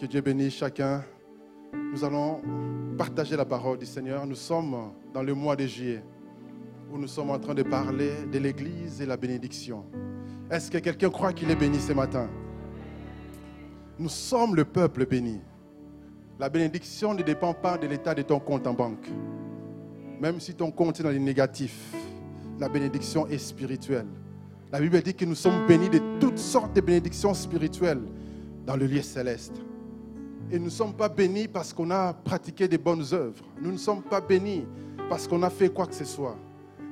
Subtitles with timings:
[0.00, 1.04] Que Dieu bénisse chacun.
[1.92, 2.40] Nous allons
[2.96, 4.26] partager la parole du Seigneur.
[4.26, 6.02] Nous sommes dans le mois de juillet
[6.90, 9.84] où nous sommes en train de parler de l'Église et la bénédiction.
[10.50, 12.30] Est-ce que quelqu'un croit qu'il est béni ce matin?
[13.98, 15.38] Nous sommes le peuple béni.
[16.38, 19.06] La bénédiction ne dépend pas de l'état de ton compte en banque.
[20.18, 21.94] Même si ton compte est dans les négatifs,
[22.58, 24.08] la bénédiction est spirituelle.
[24.72, 28.00] La Bible dit que nous sommes bénis de toutes sortes de bénédictions spirituelles
[28.64, 29.60] dans le lieu céleste.
[30.52, 33.44] Et nous ne sommes pas bénis parce qu'on a pratiqué des bonnes œuvres.
[33.60, 34.66] Nous ne sommes pas bénis
[35.08, 36.36] parce qu'on a fait quoi que ce soit.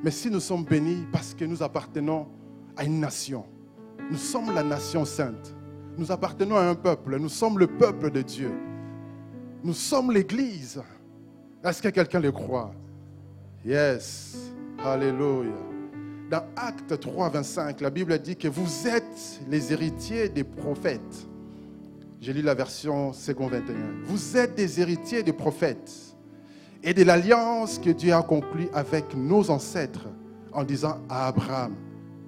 [0.02, 2.28] Mais si nous sommes bénis parce que nous appartenons
[2.76, 3.44] à une nation.
[4.10, 5.54] Nous sommes la nation sainte.
[5.96, 7.18] Nous appartenons à un peuple.
[7.18, 8.52] Nous sommes le peuple de Dieu.
[9.64, 10.80] Nous sommes l'Église.
[11.64, 12.70] Est-ce que quelqu'un le croit?
[13.64, 14.52] Yes.
[14.84, 15.56] Alléluia.
[16.30, 21.26] Dans Acte 3, 25, la Bible dit que vous êtes les héritiers des prophètes.
[22.20, 24.02] J'ai lu la version second 21.
[24.04, 26.16] Vous êtes des héritiers des prophètes
[26.82, 30.08] et de l'alliance que Dieu a conclue avec nos ancêtres
[30.52, 31.76] en disant à Abraham,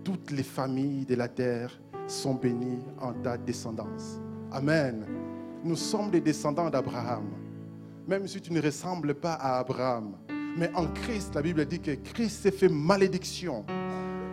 [0.05, 4.20] toutes les familles de la terre sont bénies en ta descendance.
[4.52, 5.06] Amen.
[5.64, 7.24] Nous sommes des descendants d'Abraham.
[8.06, 10.16] Même si tu ne ressembles pas à Abraham.
[10.56, 13.64] Mais en Christ, la Bible dit que Christ s'est fait malédiction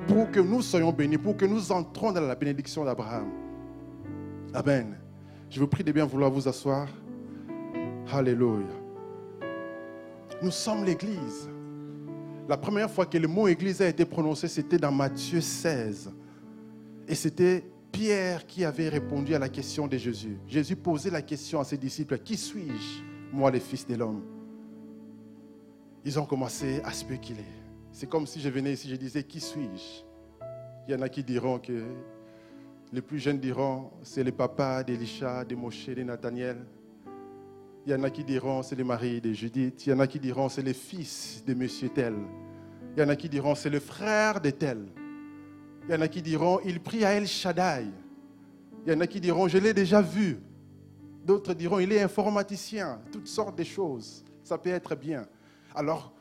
[0.07, 3.29] pour que nous soyons bénis, pour que nous entrons dans la bénédiction d'Abraham.
[4.53, 4.97] Amen.
[5.49, 6.87] Je vous prie de bien vouloir vous asseoir.
[8.11, 8.67] Alléluia.
[10.41, 11.49] Nous sommes l'Église.
[12.47, 16.13] La première fois que le mot Église a été prononcé, c'était dans Matthieu 16.
[17.07, 20.37] Et c'était Pierre qui avait répondu à la question de Jésus.
[20.47, 23.03] Jésus posait la question à ses disciples, Qui suis-je,
[23.35, 24.23] moi le Fils de l'homme?
[26.05, 27.45] Ils ont commencé à spéculer.
[27.91, 30.03] C'est comme si je venais ici, je disais, Qui suis-je?
[30.87, 31.83] Il y en a qui diront que
[32.93, 36.65] les plus jeunes diront, c'est le papa d'Elisha, de Moshe, de Nathaniel.
[37.85, 39.85] Il y en a qui diront, c'est le mari de Judith.
[39.85, 42.15] Il y en a qui diront, c'est le fils de monsieur tel.
[42.95, 44.87] Il y en a qui diront, c'est le frère de tel.
[45.87, 47.85] Il y en a qui diront, il prie à El Shaddai.
[48.85, 50.39] Il y en a qui diront, je l'ai déjà vu.
[51.25, 53.01] D'autres diront, il est informaticien.
[53.11, 54.23] Toutes sortes de choses.
[54.43, 55.27] Ça peut être bien.
[55.75, 56.13] Alors,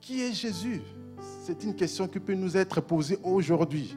[0.00, 0.82] qui est Jésus?
[1.42, 3.96] C'est une question qui peut nous être posée aujourd'hui.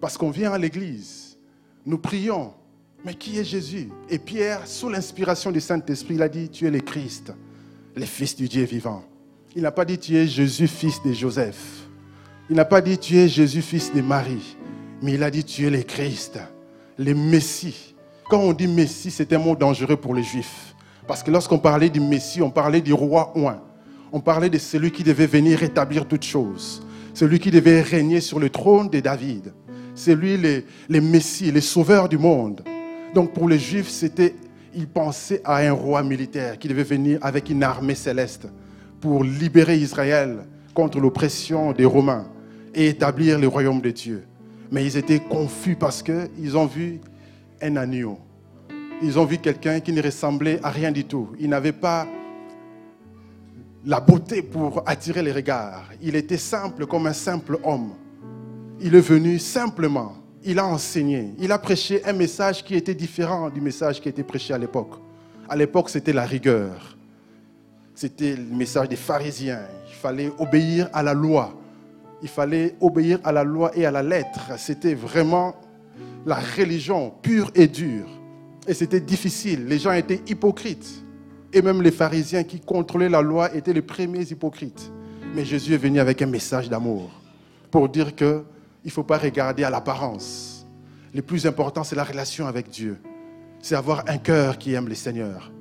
[0.00, 1.27] Parce qu'on vient à l'église,
[1.86, 2.52] nous prions,
[3.04, 3.88] mais qui est Jésus?
[4.08, 7.32] Et Pierre, sous l'inspiration du Saint-Esprit, il a dit, tu es le Christ,
[7.94, 9.04] le Fils du Dieu vivant.
[9.56, 11.88] Il n'a pas dit, tu es Jésus, fils de Joseph.
[12.50, 14.56] Il n'a pas dit, tu es Jésus, fils de Marie.
[15.02, 16.38] Mais il a dit, tu es le Christ,
[16.96, 17.94] le Messie.
[18.28, 20.74] Quand on dit Messie, c'est un mot dangereux pour les Juifs.
[21.06, 23.62] Parce que lorsqu'on parlait du Messie, on parlait du roi oint.
[24.12, 26.82] On parlait de celui qui devait venir rétablir toutes choses.
[27.14, 29.52] Celui qui devait régner sur le trône de David.
[29.98, 32.62] C'est lui le, le Messie, le sauveur du monde.
[33.16, 34.36] Donc pour les Juifs, c'était,
[34.72, 38.46] ils pensaient à un roi militaire qui devait venir avec une armée céleste
[39.00, 42.28] pour libérer Israël contre l'oppression des Romains
[42.76, 44.24] et établir le royaume de Dieu.
[44.70, 47.00] Mais ils étaient confus parce qu'ils ont vu
[47.60, 48.20] un agneau.
[49.02, 51.30] Ils ont vu quelqu'un qui ne ressemblait à rien du tout.
[51.40, 52.06] Il n'avait pas
[53.84, 55.88] la beauté pour attirer les regards.
[56.00, 57.94] Il était simple comme un simple homme.
[58.80, 60.14] Il est venu simplement.
[60.44, 61.34] Il a enseigné.
[61.38, 64.92] Il a prêché un message qui était différent du message qui était prêché à l'époque.
[65.48, 66.96] À l'époque, c'était la rigueur.
[67.94, 69.62] C'était le message des pharisiens.
[69.88, 71.52] Il fallait obéir à la loi.
[72.22, 74.52] Il fallait obéir à la loi et à la lettre.
[74.58, 75.56] C'était vraiment
[76.24, 78.06] la religion pure et dure.
[78.68, 79.66] Et c'était difficile.
[79.66, 81.02] Les gens étaient hypocrites.
[81.52, 84.92] Et même les pharisiens qui contrôlaient la loi étaient les premiers hypocrites.
[85.34, 87.10] Mais Jésus est venu avec un message d'amour
[87.70, 88.44] pour dire que
[88.88, 90.66] il ne faut pas regarder à l'apparence.
[91.12, 92.96] Le plus important, c'est la relation avec Dieu.
[93.60, 95.52] C'est avoir un cœur qui aime le Seigneur.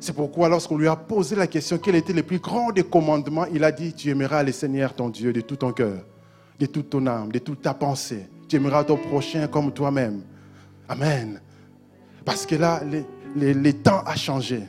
[0.00, 3.46] C'est pourquoi lorsqu'on lui a posé la question quel était le plus grand des commandements,
[3.46, 6.04] il a dit, tu aimeras le Seigneur ton Dieu de tout ton cœur,
[6.60, 8.28] de toute ton âme, de toute ta pensée.
[8.50, 10.20] Tu aimeras ton prochain comme toi-même.
[10.90, 11.40] Amen.
[12.26, 12.82] Parce que là,
[13.34, 14.60] le, temps a changé.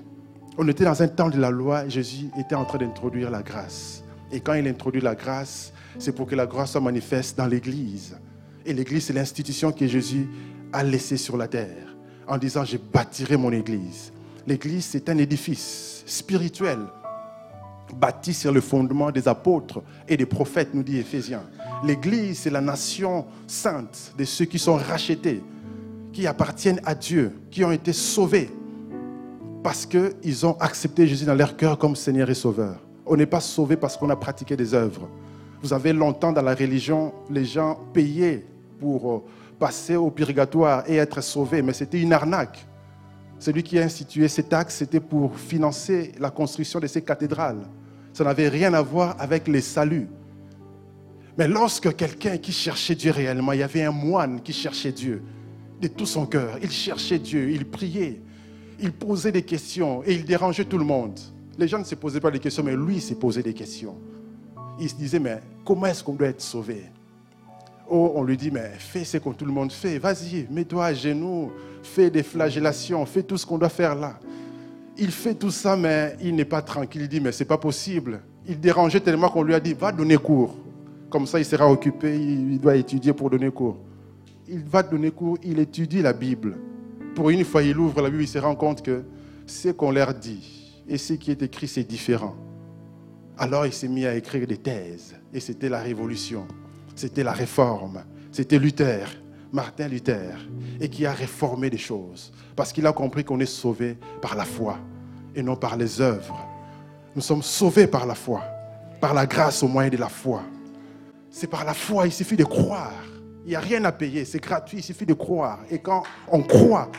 [0.58, 4.06] On était dans un temps de la loi, Jésus était en train d'introduire la grâce.
[4.32, 8.18] Et quand il introduit la grâce, c'est pour que la grâce soit manifeste dans l'Église.
[8.66, 10.28] Et l'Église, c'est l'institution que Jésus
[10.74, 11.96] a laissée sur la terre
[12.28, 14.12] en disant, je bâtirai mon Église.
[14.48, 16.80] L'Église, c'est un édifice spirituel
[17.96, 21.44] bâti sur le fondement des apôtres et des prophètes, nous dit Éphésiens.
[21.84, 25.42] L'Église, c'est la nation sainte de ceux qui sont rachetés,
[26.14, 28.50] qui appartiennent à Dieu, qui ont été sauvés
[29.64, 32.80] parce qu'ils ont accepté Jésus dans leur cœur comme Seigneur et Sauveur.
[33.06, 35.10] On n'est pas sauvé parce qu'on a pratiqué des œuvres.
[35.62, 38.46] Vous avez longtemps dans la religion, les gens payaient
[38.80, 39.26] pour
[39.60, 42.66] passer au purgatoire et être sauvés, mais c'était une arnaque.
[43.40, 47.68] Celui qui a institué ces taxes, c'était pour financer la construction de ces cathédrales.
[48.14, 50.08] Ça n'avait rien à voir avec les saluts.
[51.38, 55.24] Mais lorsque quelqu'un qui cherchait Dieu réellement, il y avait un moine qui cherchait Dieu
[55.82, 56.58] de tout son cœur.
[56.62, 58.22] Il cherchait Dieu, il priait,
[58.82, 61.18] il posait des questions et il dérangeait tout le monde.
[61.58, 63.96] Les gens ne se posaient pas des questions, mais lui s'est posé des questions.
[64.80, 66.86] Il se disait, mais comment est-ce qu'on doit être sauvé?
[67.90, 69.98] Oh, on lui dit, mais fais ce que tout le monde fait.
[69.98, 74.20] Vas-y, mets-toi à genoux, fais des flagellations, fais tout ce qu'on doit faire là.
[74.98, 77.02] Il fait tout ça, mais il n'est pas tranquille.
[77.04, 78.22] Il dit, mais c'est pas possible.
[78.48, 80.56] Il dérangeait tellement qu'on lui a dit, va donner cours.
[81.10, 83.78] Comme ça, il sera occupé, il doit étudier pour donner cours.
[84.48, 86.58] Il va donner cours, il étudie la Bible.
[87.16, 89.04] Pour une fois, il ouvre la Bible, il se rend compte que
[89.46, 92.36] ce qu'on leur dit et ce qui est écrit, c'est différent.
[93.40, 95.16] Alors il s'est mis à écrire des thèses.
[95.34, 96.46] Et c'était la révolution.
[96.94, 98.04] C'était la réforme.
[98.34, 99.08] C'était Luther,
[99.54, 100.38] Martin Luther,
[100.82, 102.34] et qui a réformé des choses.
[102.56, 104.78] Parce qu'il a compris qu'on est sauvé par la foi
[105.34, 106.46] et non par les œuvres.
[107.16, 108.44] Nous sommes sauvés par la foi,
[109.00, 110.44] par la grâce au moyen de la foi.
[111.32, 112.94] C'est par la foi, il suffit de croire.
[113.46, 115.60] Il n'y a rien à payer, c'est gratuit, il suffit de croire.
[115.72, 116.92] Et quand on croit,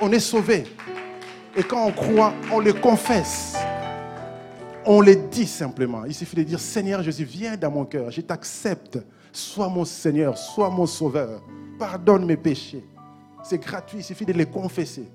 [0.00, 0.64] on est sauvé.
[1.56, 3.56] Et quand on croit, on le confesse.
[4.88, 6.04] On le dit simplement.
[6.04, 8.98] Il suffit de dire, Seigneur Jésus, viens dans mon cœur, je t'accepte.
[9.32, 11.42] Sois mon Seigneur, sois mon Sauveur.
[11.76, 12.84] Pardonne mes péchés.
[13.42, 15.10] C'est gratuit, il suffit de les confesser.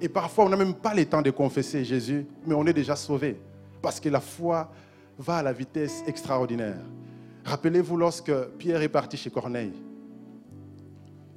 [0.00, 2.94] Et parfois, on n'a même pas le temps de confesser Jésus, mais on est déjà
[2.94, 3.40] sauvé.
[3.82, 4.70] Parce que la foi
[5.18, 6.80] va à la vitesse extraordinaire.
[7.44, 9.72] Rappelez-vous lorsque Pierre est parti chez Corneille.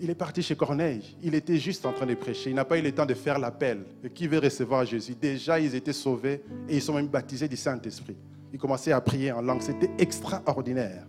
[0.02, 1.18] Il est parti chez Corneille.
[1.22, 2.50] Il était juste en train de prêcher.
[2.50, 3.84] Il n'a pas eu le temps de faire l'appel.
[4.16, 5.14] Qui veut recevoir Jésus?
[5.14, 8.16] Déjà, ils étaient sauvés et ils sont même baptisés du Saint-Esprit.
[8.54, 9.62] Ils commençaient à prier en langue.
[9.62, 11.06] C'était extraordinaire.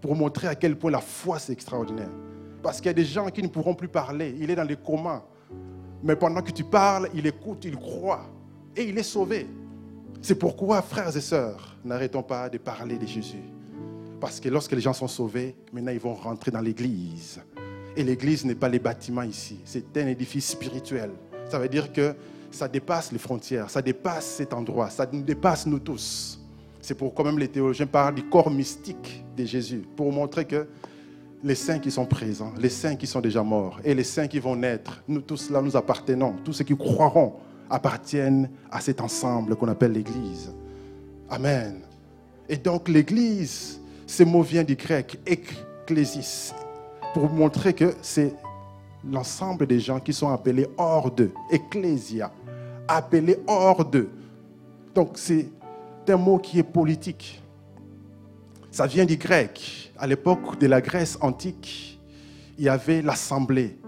[0.00, 2.10] Pour montrer à quel point la foi, c'est extraordinaire.
[2.62, 4.34] Parce qu'il y a des gens qui ne pourront plus parler.
[4.38, 5.22] Il est dans les communs.
[6.02, 8.28] Mais pendant que tu parles, il écoute, il croit.
[8.76, 9.46] Et il est sauvé.
[10.20, 13.42] C'est pourquoi, frères et sœurs, n'arrêtons pas de parler de Jésus.
[14.20, 17.40] Parce que lorsque les gens sont sauvés, maintenant ils vont rentrer dans l'église.
[17.96, 21.10] Et l'église n'est pas les bâtiments ici, c'est un édifice spirituel.
[21.50, 22.14] Ça veut dire que
[22.50, 26.40] ça dépasse les frontières, ça dépasse cet endroit, ça dépasse nous tous.
[26.80, 30.66] C'est pourquoi même les théologiens parlent du corps mystique de Jésus, pour montrer que
[31.44, 34.38] les saints qui sont présents, les saints qui sont déjà morts et les saints qui
[34.38, 36.36] vont naître, nous tous là, nous appartenons.
[36.44, 37.34] Tous ceux qui croiront
[37.68, 40.52] appartiennent à cet ensemble qu'on appelle l'Église.
[41.28, 41.80] Amen.
[42.48, 46.54] Et donc l'Église, ce mot vient du grec ecclésis,
[47.14, 48.34] pour montrer que c'est
[49.10, 52.32] l'ensemble des gens qui sont appelés hors d'eux, ecclésia,
[52.88, 54.10] appelés hors d'eux.
[54.94, 55.48] Donc c'est
[56.08, 57.42] un mot qui est politique.
[58.70, 59.92] Ça vient du grec.
[59.98, 62.00] À l'époque de la Grèce antique,
[62.58, 63.78] il y avait l'assemblée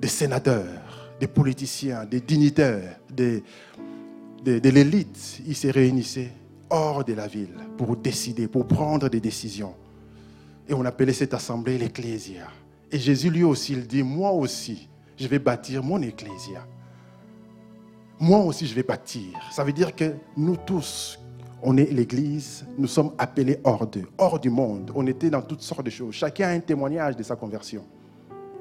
[0.00, 3.42] des sénateurs, des politiciens, des dignitaires, des,
[4.44, 5.40] de l'élite.
[5.46, 6.30] Ils se réunissaient
[6.68, 9.74] hors de la ville pour décider, pour prendre des décisions.
[10.68, 12.46] Et on appelait cette assemblée l'Ecclésia.
[12.90, 16.66] Et Jésus lui aussi, il dit, moi aussi, je vais bâtir mon Ecclésia.
[18.18, 19.32] Moi aussi, je vais bâtir.
[19.50, 21.18] Ça veut dire que nous tous,
[21.62, 24.90] on est l'Église, nous sommes appelés hors d'eux, hors du monde.
[24.94, 26.14] On était dans toutes sortes de choses.
[26.14, 27.84] Chacun a un témoignage de sa conversion.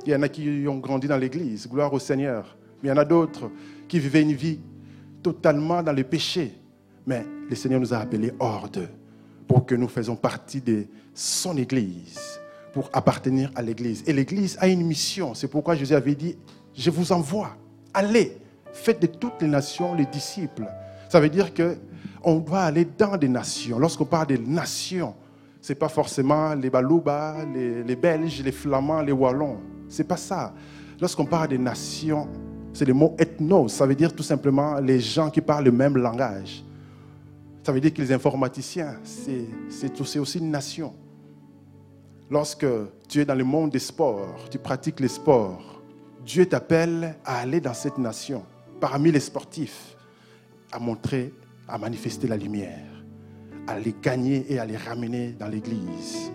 [0.06, 2.58] Il y en a qui ont grandi dans l'Église, gloire au Seigneur.
[2.82, 3.50] Mais il y en a d'autres
[3.88, 4.60] qui vivaient une vie
[5.22, 6.54] totalement dans le péché.
[7.06, 8.90] Mais le Seigneur nous a appelés hors d'eux
[9.48, 12.40] pour que nous faisions partie de son Église,
[12.74, 14.04] pour appartenir à l'Église.
[14.08, 15.34] Et l'Église a une mission.
[15.34, 16.38] C'est pourquoi Jésus avait dit,
[16.76, 17.56] je vous envoie,
[17.94, 18.38] allez,
[18.72, 20.66] faites de toutes les nations les disciples.
[21.10, 21.78] Ça veut dire que
[22.24, 23.78] on doit aller dans des nations.
[23.78, 25.14] Lorsqu'on parle des nations,
[25.62, 29.58] ce n'est pas forcément les Balouba, les, Belges, les Flamands, les Wallons.
[29.90, 30.54] Ce n'est pas ça.
[31.00, 32.28] Lorsqu'on parle des nations,
[32.74, 33.70] c'est le mot ethnos.
[33.70, 36.64] Ça veut dire tout simplement les gens qui parlent le même langage.
[37.64, 40.94] Ça veut dire que les informaticiens, c'est aussi une nation.
[42.30, 42.66] Lorsque
[43.08, 45.82] tu es dans le monde des sports, tu pratiques les sports,
[46.26, 48.44] Dieu t'appelle à aller dans cette nation,
[48.82, 49.96] parmi les sportifs,
[50.72, 51.34] à montrer,
[51.68, 53.04] à manifester la lumière,
[53.68, 56.32] à les gagner et à les ramener dans l'église.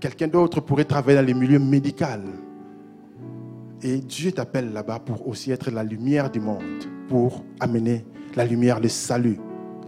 [0.00, 2.04] Quelqu'un d'autre pourrait travailler dans les milieux médicaux.
[3.82, 8.04] Et Dieu t'appelle là-bas pour aussi être la lumière du monde, pour amener
[8.34, 9.38] la lumière, le salut.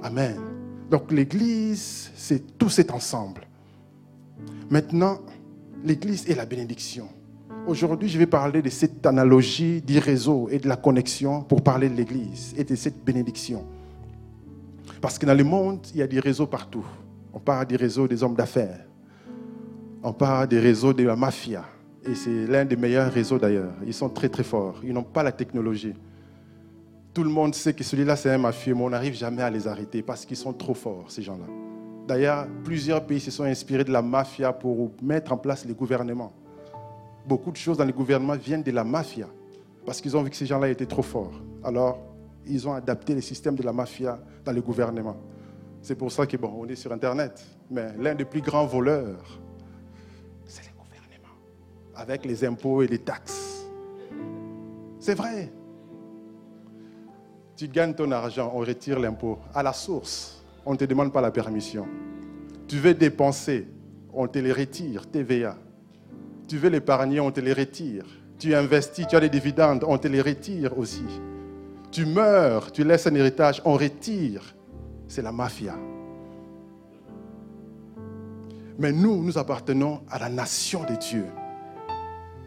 [0.03, 0.56] Amen.
[0.91, 3.43] Donc l'Église, c'est tout cet ensemble.
[4.71, 5.19] Maintenant,
[5.85, 7.09] l'Église est la bénédiction.
[7.67, 11.89] Aujourd'hui, je vais parler de cette analogie du réseau et de la connexion pour parler
[11.89, 13.65] de l'Église et de cette bénédiction.
[15.01, 16.85] Parce que dans le monde, il y a des réseaux partout.
[17.33, 18.87] On parle des réseaux des hommes d'affaires.
[20.03, 21.65] On parle des réseaux de la mafia.
[22.05, 23.73] Et c'est l'un des meilleurs réseaux d'ailleurs.
[23.85, 24.81] Ils sont très très forts.
[24.85, 25.95] Ils n'ont pas la technologie.
[27.17, 29.67] Tout le monde sait que celui-là, c'est un mafieux, mais on n'arrive jamais à les
[29.67, 31.47] arrêter parce qu'ils sont trop forts, ces gens-là.
[32.07, 36.35] D'ailleurs, plusieurs pays se sont inspirés de la mafia pour mettre en place les gouvernements.
[37.27, 39.29] Beaucoup de choses dans les gouvernements viennent de la mafia
[39.87, 41.33] parce qu'ils ont vu que ces gens-là étaient trop forts.
[41.65, 42.01] Alors,
[42.45, 45.17] ils ont adapté les systèmes de la mafia dans les gouvernements.
[45.81, 49.41] C'est pour ça que, bon, on est sur Internet, mais l'un des plus grands voleurs,
[50.45, 51.39] c'est les gouvernements,
[51.95, 53.65] avec les impôts et les taxes.
[54.99, 55.51] C'est vrai.
[57.57, 59.39] Tu gagnes ton argent, on retire l'impôt.
[59.55, 61.87] À la source, on ne te demande pas la permission.
[62.69, 63.67] Tu veux dépenser,
[64.13, 65.57] on te les retire, TVA.
[66.47, 68.05] Tu veux l'épargner, on te les retire.
[68.39, 71.07] Tu investis, tu as des dividendes, on te les retire aussi.
[71.91, 74.55] Tu meurs, tu laisses un héritage, on retire.
[75.09, 75.77] C'est la mafia.
[78.79, 81.25] Mais nous, nous appartenons à la nation de Dieu.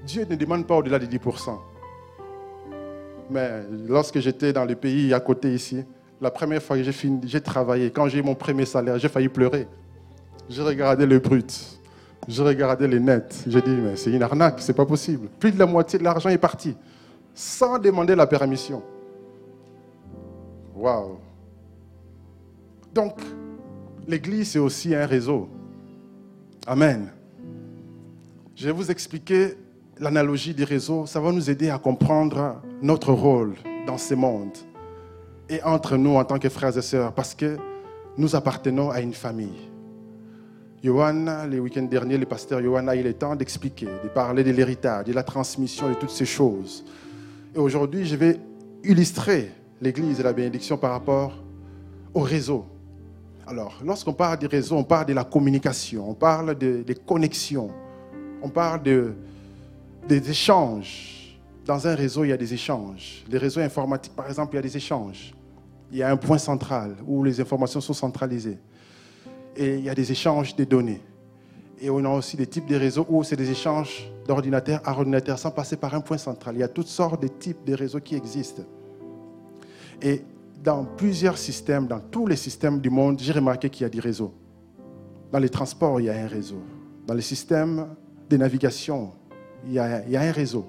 [0.06, 1.58] Dieu ne demande pas au-delà de 10%.
[3.30, 5.84] Mais lorsque j'étais dans le pays à côté ici,
[6.20, 9.68] la première fois que j'ai travaillé, quand j'ai eu mon premier salaire, j'ai failli pleurer.
[10.50, 11.80] J'ai regardé le brut,
[12.28, 13.44] j'ai regardé les nets.
[13.48, 15.28] J'ai dit, mais c'est une arnaque, c'est pas possible.
[15.40, 16.76] Plus de la moitié de l'argent est parti,
[17.36, 18.82] sans demander la permission.
[20.76, 21.18] Waouh!
[22.94, 23.20] Donc,
[24.08, 25.48] l'Église, c'est aussi un réseau.
[26.66, 27.12] Amen.
[28.56, 29.56] Je vais vous expliquer
[30.00, 33.56] l'analogie des réseaux, ça va nous aider à comprendre notre rôle
[33.86, 34.58] dans ce monde
[35.50, 37.58] et entre nous en tant que frères et sœurs, parce que
[38.18, 39.70] nous appartenons à une famille.
[40.84, 44.52] Johan, les week-ends derniers, le pasteur Johan a eu le temps d'expliquer, de parler de
[44.52, 46.86] l'héritage, de la transmission, de toutes ces choses.
[47.54, 48.40] Et aujourd'hui, je vais
[48.84, 51.34] illustrer l'Église et la bénédiction par rapport
[52.14, 52.66] au réseau.
[53.46, 57.72] Alors, lorsqu'on parle du réseau, on parle de la communication, on parle des connexions,
[58.42, 59.14] on parle de,
[60.08, 61.19] des échanges.
[61.70, 63.24] Dans un réseau, il y a des échanges.
[63.30, 65.36] Les réseaux informatiques, par exemple, il y a des échanges.
[65.92, 68.58] Il y a un point central où les informations sont centralisées.
[69.56, 71.00] Et il y a des échanges de données.
[71.80, 75.38] Et on a aussi des types de réseaux où c'est des échanges d'ordinateur à ordinateur
[75.38, 76.56] sans passer par un point central.
[76.56, 78.64] Il y a toutes sortes de types de réseaux qui existent.
[80.02, 80.24] Et
[80.64, 84.00] dans plusieurs systèmes, dans tous les systèmes du monde, j'ai remarqué qu'il y a des
[84.00, 84.34] réseaux.
[85.32, 86.64] Dans les transports, il y a un réseau.
[87.06, 87.90] Dans les systèmes
[88.28, 89.12] de navigation,
[89.68, 90.66] il y a, un réseau.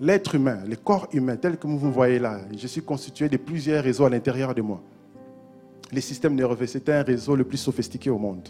[0.00, 3.36] L'être humain, le corps humain, tel que vous me voyez là, je suis constitué de
[3.36, 4.82] plusieurs réseaux à l'intérieur de moi.
[5.92, 8.48] Les systèmes nerveux, c'est un réseau le plus sophistiqué au monde.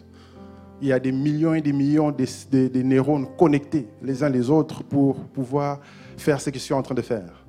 [0.81, 4.83] Il y a des millions et des millions de, neurones connectés les uns les autres
[4.83, 5.81] pour pouvoir
[6.17, 7.45] faire ce que je suis en train de faire.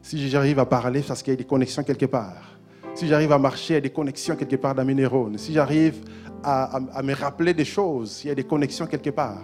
[0.00, 2.58] Si j'arrive à parler, parce qu'il y a des connexions quelque part.
[2.94, 5.36] Si j'arrive à marcher, il y a des connexions quelque part dans mes neurones.
[5.36, 6.00] Si j'arrive
[6.42, 9.42] à me rappeler des choses, il y a des connexions quelque part.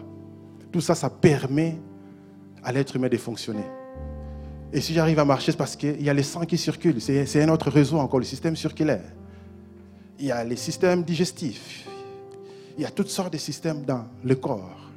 [0.72, 1.76] Tout ça, ça permet
[2.66, 3.64] à l'être humain de fonctionner.
[4.72, 7.00] Et si j'arrive à marcher, c'est parce qu'il y a le sang qui circule.
[7.00, 9.04] C'est un autre réseau encore, le système circulaire.
[10.18, 11.86] Il y a les systèmes digestifs.
[12.76, 14.90] Il y a toutes sortes de systèmes dans le corps.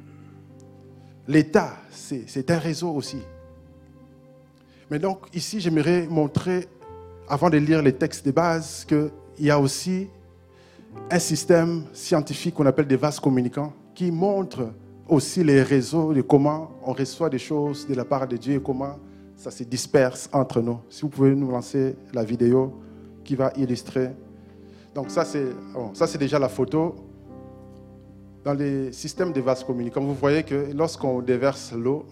[1.28, 3.20] L'État, c'est un réseau aussi.
[4.90, 6.66] Mais donc, ici, j'aimerais montrer,
[7.28, 10.08] avant de lire les textes de base, qu'il y a aussi
[11.08, 14.72] un système scientifique qu'on appelle des vases communicants qui montre
[15.10, 18.60] aussi les réseaux de comment on reçoit des choses de la part de Dieu et
[18.62, 18.96] comment
[19.36, 20.78] ça se disperse entre nous.
[20.88, 22.80] Si vous pouvez nous lancer la vidéo
[23.24, 24.10] qui va illustrer.
[24.94, 25.46] Donc ça c'est
[25.94, 26.94] ça c'est déjà la photo.
[28.44, 32.06] Dans les systèmes de vases communicants, vous voyez que lorsqu'on déverse l'eau,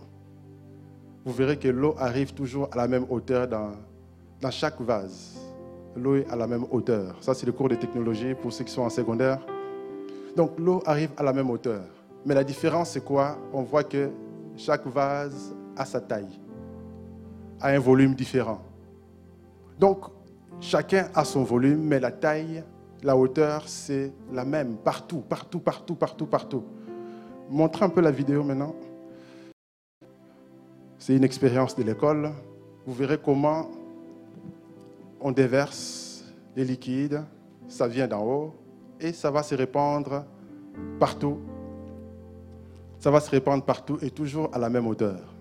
[1.25, 3.73] vous verrez que l'eau arrive toujours à la même hauteur dans,
[4.40, 5.38] dans chaque vase.
[5.97, 7.17] L'eau est à la même hauteur.
[7.21, 9.38] Ça, c'est le cours de technologie pour ceux qui sont en secondaire.
[10.37, 11.83] Donc, l'eau arrive à la même hauteur.
[12.25, 13.39] Mais la différence, c'est quoi?
[13.53, 14.11] On voit que
[14.57, 16.41] chaque vase a sa taille,
[17.61, 18.61] a un volume différent.
[19.79, 20.07] Donc,
[20.61, 22.65] chacun a son volume, mais la taille,
[23.03, 26.65] la hauteur, c'est la même partout, partout, partout, partout, partout.
[27.49, 28.75] Montrez un peu la vidéo maintenant.
[30.99, 32.33] C'est une expérience de l'école.
[32.85, 33.71] Vous verrez comment
[35.21, 36.25] on déverse
[36.57, 37.23] les liquides.
[37.69, 38.55] Ça vient d'en haut
[39.01, 40.25] et ça va se répandre
[40.99, 41.39] partout
[42.99, 45.35] ça va se répandre partout et toujours à la même hauteur.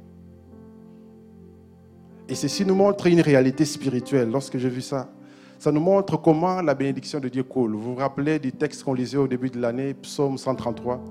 [2.30, 4.30] Et ceci nous montre une réalité spirituelle.
[4.30, 5.10] Lorsque j'ai vu ça,
[5.58, 7.74] ça nous montre comment la bénédiction de Dieu coule.
[7.74, 11.02] Vous vous rappelez du texte qu'on lisait au début de l'année, Psaume 133,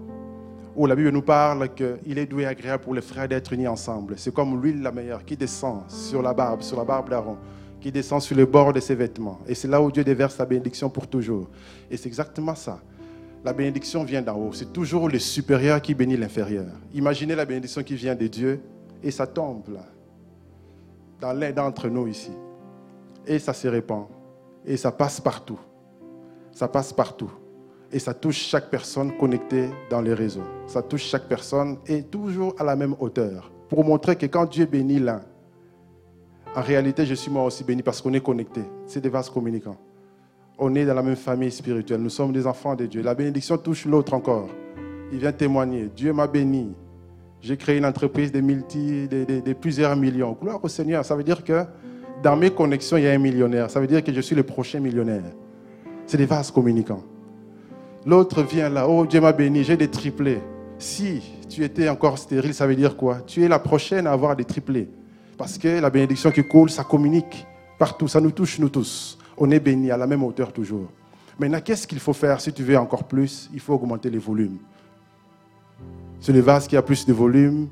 [0.77, 3.67] où la Bible nous parle qu'il est doué et agréable pour les frères d'être unis
[3.67, 4.15] ensemble.
[4.19, 7.39] C'est comme l'huile la meilleure qui descend sur la barbe, sur la barbe d'Aaron,
[7.81, 9.41] qui descend sur le bord de ses vêtements.
[9.49, 11.49] Et c'est là où Dieu déverse sa bénédiction pour toujours.
[11.91, 12.79] Et c'est exactement ça
[13.47, 14.53] la bénédiction vient d'en haut.
[14.53, 16.67] C'est toujours le supérieur qui bénit l'inférieur.
[16.93, 18.61] Imaginez la bénédiction qui vient de Dieu
[19.05, 19.79] et ça tombe
[21.21, 22.33] dans l'un d'entre nous ici.
[23.25, 24.07] Et ça se répand.
[24.65, 25.61] Et ça passe partout.
[26.51, 27.31] Ça passe partout.
[27.93, 30.43] Et ça touche chaque personne connectée dans les réseaux.
[30.67, 33.53] Ça touche chaque personne et toujours à la même hauteur.
[33.69, 35.21] Pour montrer que quand Dieu bénit l'un,
[36.57, 38.63] en réalité, je suis moi aussi béni parce qu'on est connecté.
[38.87, 39.77] C'est des vases communicants.
[40.59, 42.01] On est dans la même famille spirituelle.
[42.01, 43.03] Nous sommes des enfants de Dieu.
[43.03, 44.49] La bénédiction touche l'autre encore.
[45.13, 45.91] Il vient témoigner.
[45.95, 46.73] Dieu m'a béni.
[47.43, 50.37] J'ai créé une entreprise de, multi, de, plusieurs millions.
[50.41, 51.05] Gloire au Seigneur.
[51.05, 51.65] Ça veut dire que
[52.23, 53.71] dans mes connexions, il y a un millionnaire.
[53.71, 55.25] Ça veut dire que je suis le prochain millionnaire.
[56.07, 57.05] C'est des vases communicants.
[58.07, 58.89] L'autre vient là.
[58.89, 59.63] Oh, Dieu m'a béni.
[59.63, 60.41] J'ai des triplés.
[60.79, 63.21] Si tu étais encore stérile, ça veut dire quoi?
[63.27, 64.89] Tu es la prochaine à avoir des triplés.
[65.37, 67.47] Parce que la bénédiction qui coule, ça communique
[67.79, 68.09] partout.
[68.09, 69.16] Ça nous touche, nous tous.
[69.39, 70.89] On est bénis à la même hauteur toujours.
[71.39, 73.51] Maintenant, qu'est-ce qu'il faut faire si tu veux encore plus?
[73.53, 74.59] Il faut augmenter les volumes.
[76.21, 77.69] C'est le vase qui a plus de volume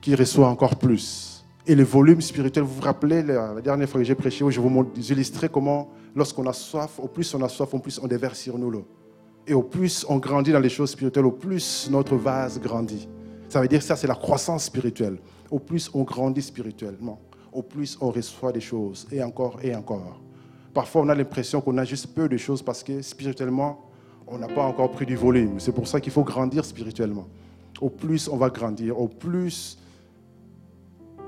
[0.00, 1.44] qui reçoit encore plus.
[1.66, 4.86] Et le volume spirituel, vous vous rappelez, la dernière fois que j'ai prêché, je vous
[4.96, 8.58] illustrais comment, lorsqu'on a soif, au plus on a soif, au plus on déverse sur
[8.58, 8.86] nous l'eau.
[9.46, 13.08] Et au plus on grandit dans les choses spirituelles, au plus notre vase grandit.
[13.48, 15.18] Ça veut dire que ça, c'est la croissance spirituelle.
[15.50, 17.20] Au plus on grandit spirituellement,
[17.52, 20.20] au plus on reçoit des choses, et encore et encore.
[20.78, 23.80] Parfois, on a l'impression qu'on a juste peu de choses parce que spirituellement,
[24.28, 25.58] on n'a pas encore pris du volume.
[25.58, 27.26] C'est pour ça qu'il faut grandir spirituellement.
[27.80, 29.76] Au plus on va grandir, au plus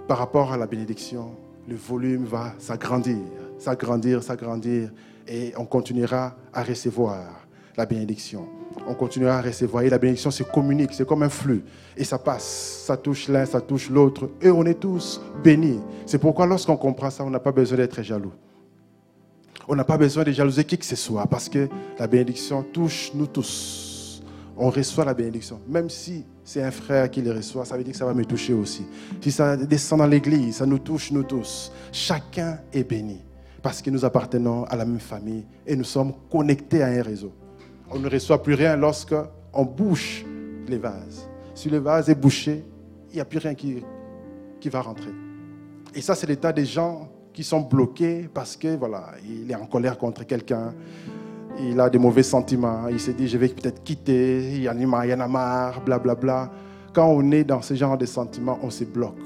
[0.07, 1.33] par rapport à la bénédiction,
[1.69, 3.17] le volume va s'agrandir,
[3.59, 4.93] s'agrandir, s'agrandir,
[5.27, 7.45] et on continuera à recevoir
[7.77, 8.47] la bénédiction.
[8.87, 9.83] On continuera à recevoir.
[9.83, 11.65] Et la bénédiction se communique, c'est comme un flux.
[11.97, 14.31] Et ça passe, ça touche l'un, ça touche l'autre.
[14.41, 15.81] Et on est tous bénis.
[16.07, 18.33] C'est pourquoi lorsqu'on comprend ça, on n'a pas besoin d'être jaloux.
[19.69, 23.13] On n'a pas besoin de jalouser qui que ce soit parce que la bénédiction touche
[23.15, 24.23] nous tous.
[24.57, 25.61] On reçoit la bénédiction.
[25.69, 28.25] Même si c'est un frère qui le reçoit, ça veut dire que ça va me
[28.25, 28.85] toucher aussi.
[29.21, 31.73] Si ça descend dans l'église, ça nous touche nous tous.
[31.93, 33.21] Chacun est béni
[33.63, 37.33] parce que nous appartenons à la même famille et nous sommes connectés à un réseau.
[37.91, 39.15] On ne reçoit plus rien lorsque
[39.53, 40.25] on bouche
[40.69, 41.29] les vases.
[41.55, 42.65] Si le vase est bouché,
[43.11, 43.83] il n'y a plus rien qui,
[44.61, 45.11] qui va rentrer.
[45.95, 47.09] Et ça, c'est l'état des gens
[47.41, 50.75] qui sont bloqués parce que voilà, il est en colère contre quelqu'un,
[51.59, 54.79] il a des mauvais sentiments, il se dit je vais peut-être quitter, il y en
[54.79, 56.15] a marre, blablabla.
[56.15, 56.53] Bla, bla.
[56.93, 59.17] Quand on est dans ce genre de sentiments, on se bloque.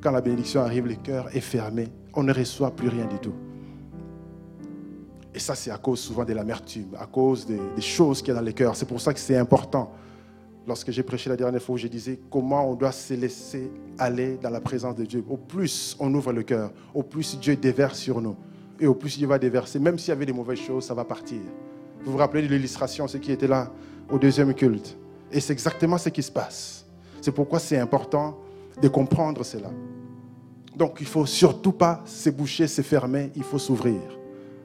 [0.00, 3.34] Quand la bénédiction arrive, le cœur est fermé, on ne reçoit plus rien du tout.
[5.34, 8.40] Et ça, c'est à cause souvent de l'amertume, à cause des choses qu'il y a
[8.40, 8.74] dans le cœur.
[8.74, 9.92] C'est pour ça que c'est important
[10.70, 14.50] lorsque j'ai prêché la dernière fois, je disais comment on doit se laisser aller dans
[14.50, 15.24] la présence de Dieu.
[15.28, 18.36] Au plus on ouvre le cœur, au plus Dieu déverse sur nous.
[18.78, 21.04] Et au plus Dieu va déverser, même s'il y avait des mauvaises choses, ça va
[21.04, 21.40] partir.
[22.04, 23.72] Vous vous rappelez de l'illustration, ce qui était là
[24.08, 24.96] au deuxième culte.
[25.32, 26.86] Et c'est exactement ce qui se passe.
[27.20, 28.38] C'est pourquoi c'est important
[28.80, 29.72] de comprendre cela.
[30.76, 34.00] Donc il ne faut surtout pas se boucher, se fermer, il faut s'ouvrir.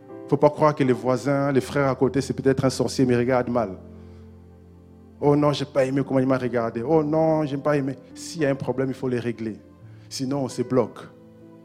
[0.08, 2.70] Il ne faut pas croire que les voisins, les frères à côté, c'est peut-être un
[2.70, 3.72] sorcier, mais regarde mal.
[5.22, 6.84] Oh non, je n'ai pas aimé comment il m'a regardé.
[6.84, 7.96] Oh non, je n'ai pas aimé.
[8.14, 9.58] S'il y a un problème, il faut les régler.
[10.10, 11.00] Sinon, on se bloque.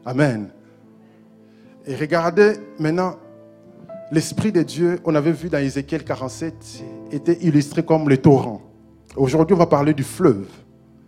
[0.05, 0.49] Amen.
[1.85, 3.15] Et regardez maintenant,
[4.11, 8.61] l'Esprit de Dieu, on avait vu dans Ézéchiel 47, était illustré comme le torrent.
[9.15, 10.47] Aujourd'hui, on va parler du fleuve.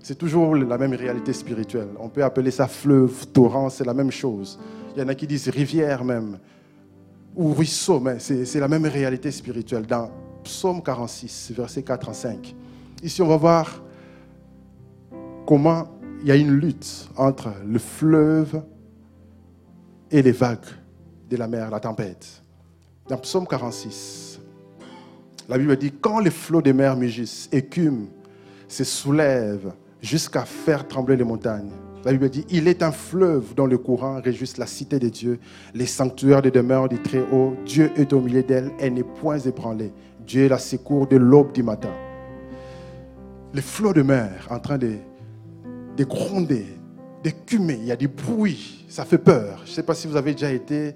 [0.01, 1.89] C'est toujours la même réalité spirituelle.
[1.99, 4.59] On peut appeler ça fleuve, torrent, c'est la même chose.
[4.95, 6.39] Il y en a qui disent rivière même,
[7.35, 9.85] ou ruisseau, mais c'est la même réalité spirituelle.
[9.85, 10.11] Dans
[10.43, 12.55] psaume 46, versets 4 à 5.
[13.01, 13.81] Ici, on va voir
[15.45, 15.87] comment
[16.21, 18.63] il y a une lutte entre le fleuve
[20.09, 20.59] et les vagues
[21.29, 22.41] de la mer, la tempête.
[23.09, 24.39] Dans psaume 46,
[25.49, 28.07] la Bible dit, quand les flots des mers mugissent, écument,
[28.67, 31.71] se soulèvent jusqu'à faire trembler les montagnes.
[32.05, 35.39] La Bible dit, il est un fleuve dont le courant réjouisse la cité de Dieu,
[35.73, 37.55] les sanctuaires des demeures du Très-Haut.
[37.65, 39.93] Dieu est au milieu d'elle, elle n'est point ébranlée.
[40.25, 41.93] Dieu la secours de l'aube du matin.
[43.53, 44.93] Les flots de mer en train de,
[45.95, 46.65] de gronder,
[47.23, 49.61] d'écumer, il y a des bruits, ça fait peur.
[49.65, 50.95] Je ne sais pas si vous avez déjà été.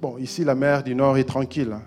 [0.00, 1.72] Bon, ici, la mer du Nord est tranquille.
[1.72, 1.82] Hein.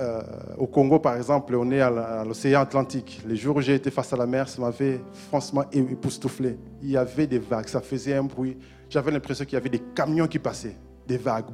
[0.00, 0.22] Euh,
[0.58, 3.22] au Congo, par exemple, on est à l'océan Atlantique.
[3.26, 6.58] Les jours où j'ai été face à la mer, ça m'avait franchement époustouflé.
[6.82, 8.56] Il y avait des vagues, ça faisait un bruit.
[8.88, 11.46] J'avais l'impression qu'il y avait des camions qui passaient, des vagues,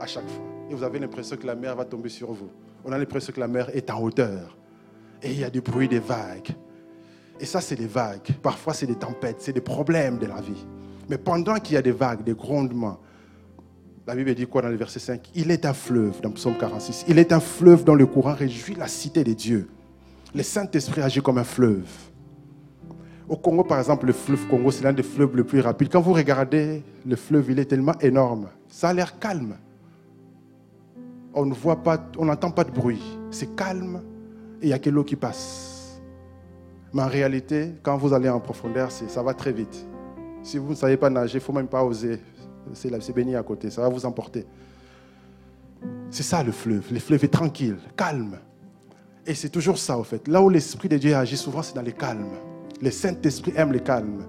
[0.00, 2.50] à chaque fois et vous avez l'impression que la mer va tomber sur vous.
[2.84, 4.56] On a l'impression que la mer est en hauteur.
[5.22, 6.50] Et il y a du bruit des vagues.
[7.40, 8.32] Et ça, c'est des vagues.
[8.42, 10.66] Parfois, c'est des tempêtes, c'est des problèmes de la vie.
[11.08, 12.98] Mais pendant qu'il y a des vagues, des grondements,
[14.06, 17.06] la Bible dit quoi dans le verset 5 Il est un fleuve, dans Psaume 46.
[17.08, 19.68] Il est un fleuve dont le courant réjouit la cité des dieux.
[20.34, 21.88] Le Saint-Esprit agit comme un fleuve.
[23.28, 25.88] Au Congo, par exemple, le fleuve Congo, c'est l'un des fleuves les plus rapides.
[25.90, 28.48] Quand vous regardez le fleuve, il est tellement énorme.
[28.68, 29.56] Ça a l'air calme.
[31.36, 33.02] On ne voit pas, on n'entend pas de bruit.
[33.30, 34.02] C'est calme
[34.60, 36.00] et il y a que l'eau qui passe.
[36.92, 39.86] Mais en réalité, quand vous allez en profondeur, ça va très vite.
[40.42, 42.20] Si vous ne savez pas nager, il ne faut même pas oser.
[42.72, 44.46] C'est béni à côté, ça va vous emporter.
[46.10, 46.90] C'est ça le fleuve.
[46.90, 48.38] Le fleuve est tranquille, calme.
[49.26, 50.26] Et c'est toujours ça, au fait.
[50.28, 52.30] Là où l'Esprit de Dieu agit souvent, c'est dans le calme.
[52.80, 54.24] Le Saint-Esprit aime le calme.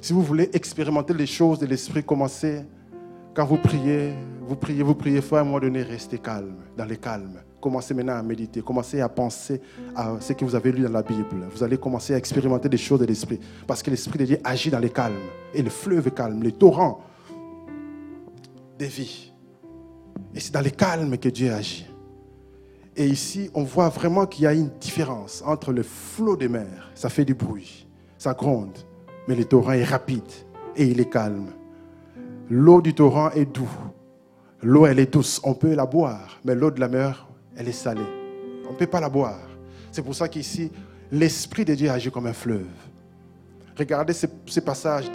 [0.00, 2.62] Si vous voulez expérimenter les choses de l'Esprit, commencez.
[3.34, 4.12] Quand vous priez,
[4.48, 7.42] vous priez, vous priez, faut à un moment donné rester calme, dans le calme.
[7.60, 9.60] Commencez maintenant à méditer, commencez à penser
[9.94, 11.46] à ce que vous avez lu dans la Bible.
[11.54, 13.38] Vous allez commencer à expérimenter des choses de l'Esprit.
[13.66, 15.18] Parce que l'Esprit de Dieu agit dans le calme.
[15.52, 17.00] Et le fleuve calme, les torrents
[18.78, 19.32] des vies.
[20.34, 21.86] Et c'est dans le calme que Dieu agit.
[22.96, 26.90] Et ici, on voit vraiment qu'il y a une différence entre le flot des mers,
[26.94, 28.76] ça fait du bruit, ça gronde,
[29.28, 30.22] mais le torrent est rapide
[30.74, 31.52] et il est calme.
[32.50, 33.68] L'eau du torrent est douce.
[34.62, 37.72] L'eau, elle est douce, on peut la boire, mais l'eau de la mer, elle est
[37.72, 38.00] salée.
[38.68, 39.48] On ne peut pas la boire.
[39.92, 40.70] C'est pour ça qu'ici,
[41.10, 42.66] l'Esprit de Dieu agit comme un fleuve.
[43.76, 45.10] Regardez ce, passage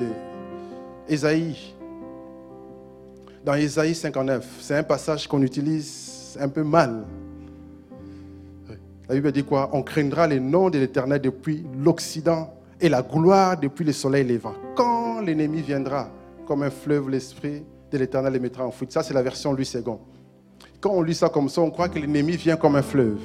[1.07, 1.75] d'Ésaïe.
[3.43, 7.03] Dans Ésaïe 59, c'est un passage qu'on utilise un peu mal
[9.09, 9.69] la Bible dit quoi?
[9.73, 14.53] On craindra les noms de l'Éternel depuis l'Occident et la gloire depuis le soleil levant.
[14.75, 16.09] Quand l'ennemi viendra,
[16.47, 17.63] comme un fleuve, l'Esprit
[17.97, 18.91] l'Éternel les mettra en fuite.
[18.91, 19.81] Ça, c'est la version Louis II.
[20.79, 23.21] Quand on lit ça comme ça, on croit que l'ennemi vient comme un fleuve.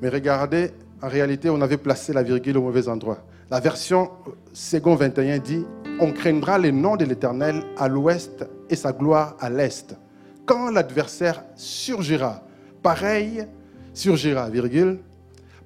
[0.00, 0.70] Mais regardez,
[1.02, 3.18] en réalité, on avait placé la virgule au mauvais endroit.
[3.50, 4.10] La version
[4.52, 5.64] second 21 dit
[6.00, 9.96] On craindra les noms de l'Éternel à l'ouest et sa gloire à l'est.
[10.44, 12.42] Quand l'adversaire surgira,
[12.82, 13.46] pareil
[13.92, 14.98] surgira, virgule,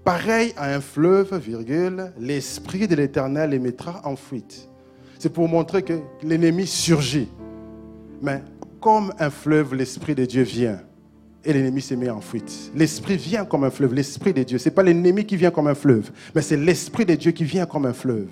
[0.04, 4.68] pareil à un fleuve, virgule, l'Esprit de l'Éternel les mettra en fuite.
[5.18, 7.28] C'est pour montrer que l'ennemi surgit.
[8.20, 8.42] Mais
[8.80, 10.80] comme un fleuve, l'Esprit de Dieu vient
[11.44, 12.70] et l'ennemi se met en fuite.
[12.74, 14.59] L'Esprit vient comme un fleuve, l'Esprit de Dieu.
[14.59, 17.44] Ce n'est pas l'ennemi qui vient comme un fleuve, mais c'est l'Esprit de Dieu qui
[17.44, 18.28] vient comme un fleuve.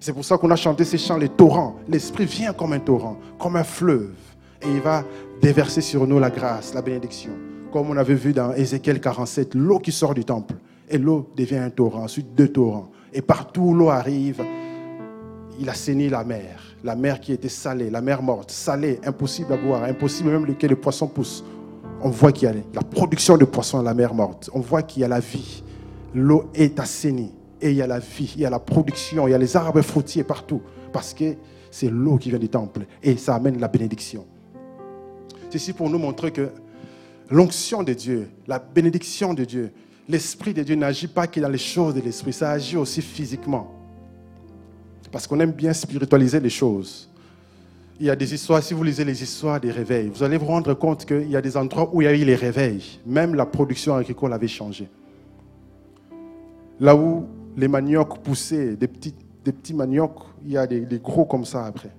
[0.00, 1.76] C'est pour ça qu'on a chanté ces chants, les torrents.
[1.88, 4.14] L'Esprit vient comme un torrent, comme un fleuve.
[4.60, 5.04] Et il va
[5.40, 7.32] déverser sur nous la grâce, la bénédiction
[7.74, 10.54] comme on avait vu dans Ézéchiel 47, l'eau qui sort du temple.
[10.88, 12.88] Et l'eau devient un torrent, ensuite deux torrents.
[13.12, 14.44] Et partout où l'eau arrive,
[15.60, 16.60] il assainit la mer.
[16.82, 20.66] La mer qui était salée, la mer morte, salée, impossible à boire, impossible même que
[20.66, 21.44] les poissons poussent.
[22.02, 24.50] On voit qu'il y a la production de poissons dans la mer morte.
[24.52, 25.62] On voit qu'il y a la vie.
[26.14, 27.32] L'eau est assainie.
[27.60, 29.56] Et il y a la vie, il y a la production, il y a les
[29.56, 30.60] arbres fruitiers partout.
[30.92, 31.36] Parce que
[31.70, 32.86] c'est l'eau qui vient du temple.
[33.02, 34.26] Et ça amène la bénédiction.
[35.48, 36.50] Ceci pour nous montrer que
[37.30, 39.72] l'onction de Dieu, la bénédiction de Dieu,
[40.08, 43.83] l'Esprit de Dieu n'agit pas que dans les choses de l'Esprit, ça agit aussi physiquement.
[45.14, 47.08] Parce qu'on aime bien spiritualiser les choses.
[48.00, 50.46] Il y a des histoires, si vous lisez les histoires des réveils, vous allez vous
[50.46, 52.98] rendre compte qu'il y a des endroits où il y a eu les réveils.
[53.06, 54.88] Même la production agricole avait changé.
[56.80, 61.44] Là où les maniocs poussaient, des petits, des maniocs, il y a des, gros comme
[61.44, 61.92] ça après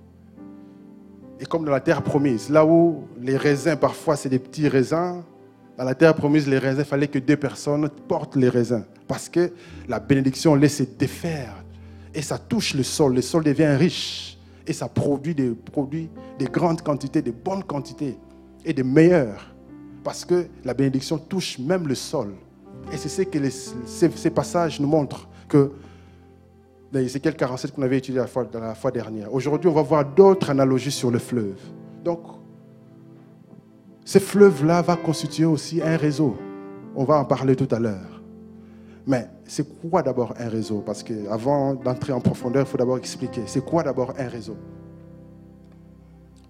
[1.40, 5.22] et comme dans la terre promise, là où les raisins, parfois c'est des petits raisins,
[5.78, 8.84] dans la terre promise, les raisins, il fallait que deux personnes portent les raisins.
[9.08, 9.52] Parce que
[9.88, 11.62] la bénédiction laisse défaire.
[12.16, 13.14] Et ça touche le sol.
[13.14, 14.38] Le sol devient riche.
[14.66, 18.16] Et ça produit des produits, des grandes quantités, des bonnes quantités.
[18.64, 19.54] Et des meilleures.
[20.02, 22.32] Parce que la bénédiction touche même le sol.
[22.90, 25.28] Et c'est ce que ces passages nous montrent.
[25.46, 25.70] Que
[26.90, 29.32] dans Ézéchiel 47 qu'on avait étudié la fois, la fois dernière.
[29.34, 31.60] Aujourd'hui, on va voir d'autres analogies sur le fleuve.
[32.02, 32.22] Donc,
[34.06, 36.36] ce fleuve-là va constituer aussi un réseau.
[36.94, 38.15] On va en parler tout à l'heure.
[39.06, 40.82] Mais c'est quoi d'abord un réseau?
[40.84, 43.42] Parce qu'avant d'entrer en profondeur, il faut d'abord expliquer.
[43.46, 44.56] C'est quoi d'abord un réseau?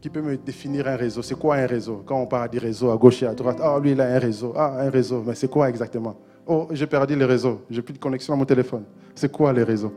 [0.01, 1.21] Qui peut me définir un réseau?
[1.21, 2.03] C'est quoi un réseau?
[2.07, 4.19] Quand on parle du réseau à gauche et à droite, ah, lui, il a un
[4.19, 4.55] réseau.
[4.57, 5.23] Ah, un réseau.
[5.27, 6.16] Mais c'est quoi exactement?
[6.47, 7.62] Oh, j'ai perdu le réseau.
[7.69, 8.85] J'ai plus de connexion à mon téléphone.
[9.14, 9.92] C'est quoi les réseaux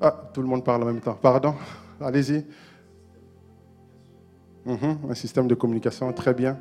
[0.00, 1.18] Ah, tout le monde parle en même temps.
[1.20, 1.54] Pardon,
[2.00, 2.44] allez-y.
[4.64, 6.58] Mhm, un système de communication, très bien.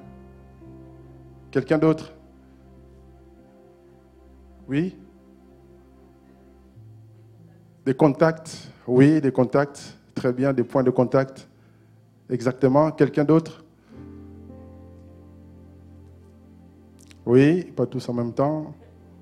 [1.50, 2.12] Quelqu'un d'autre?
[4.68, 4.96] Oui
[7.86, 9.98] Des contacts Oui, des contacts.
[10.16, 11.48] Très bien, des points de contact.
[12.30, 12.92] Exactement.
[12.92, 13.64] Quelqu'un d'autre?
[17.26, 18.74] Oui, pas tous en même temps.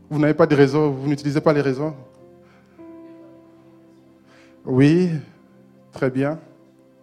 [0.09, 1.93] Vous n'avez pas de réseau, vous n'utilisez pas les réseaux?
[4.65, 5.09] Oui,
[5.91, 6.39] très bien.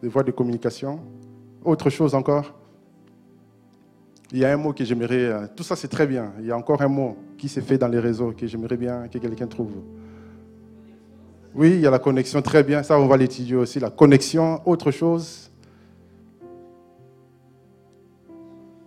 [0.03, 1.01] Des voies de communication.
[1.65, 2.60] Autre chose encore?
[4.33, 5.25] Il y a un mot que j'aimerais.
[5.25, 6.33] Euh, tout ça, c'est très bien.
[6.39, 9.09] Il y a encore un mot qui s'est fait dans les réseaux que j'aimerais bien
[9.09, 9.73] que quelqu'un trouve.
[11.53, 12.83] Oui, il y a la connexion, très bien.
[12.85, 13.81] Ça, on va l'étudier aussi.
[13.81, 15.51] La connexion, autre chose.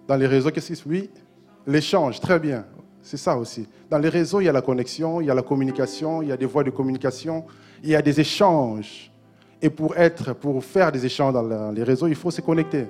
[0.07, 1.09] Dans les réseaux, qu'est-ce qui se Oui,
[1.67, 2.65] l'échange, très bien.
[3.01, 3.67] C'est ça aussi.
[3.89, 6.31] Dans les réseaux, il y a la connexion, il y a la communication, il y
[6.31, 7.43] a des voies de communication,
[7.83, 9.11] il y a des échanges.
[9.61, 12.87] Et pour être, pour faire des échanges dans les réseaux, il faut se connecter.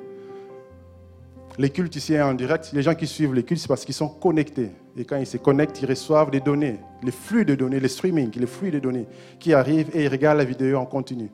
[1.60, 4.10] Les cultes ici en direct, les gens qui suivent les cultes, c'est parce qu'ils sont
[4.10, 4.72] connectés.
[4.98, 8.32] Et quand ils se connectent, ils reçoivent des données, les flux de données, les streaming,
[8.36, 9.06] les flux de données
[9.40, 11.30] qui arrivent et ils regardent la vidéo en continu.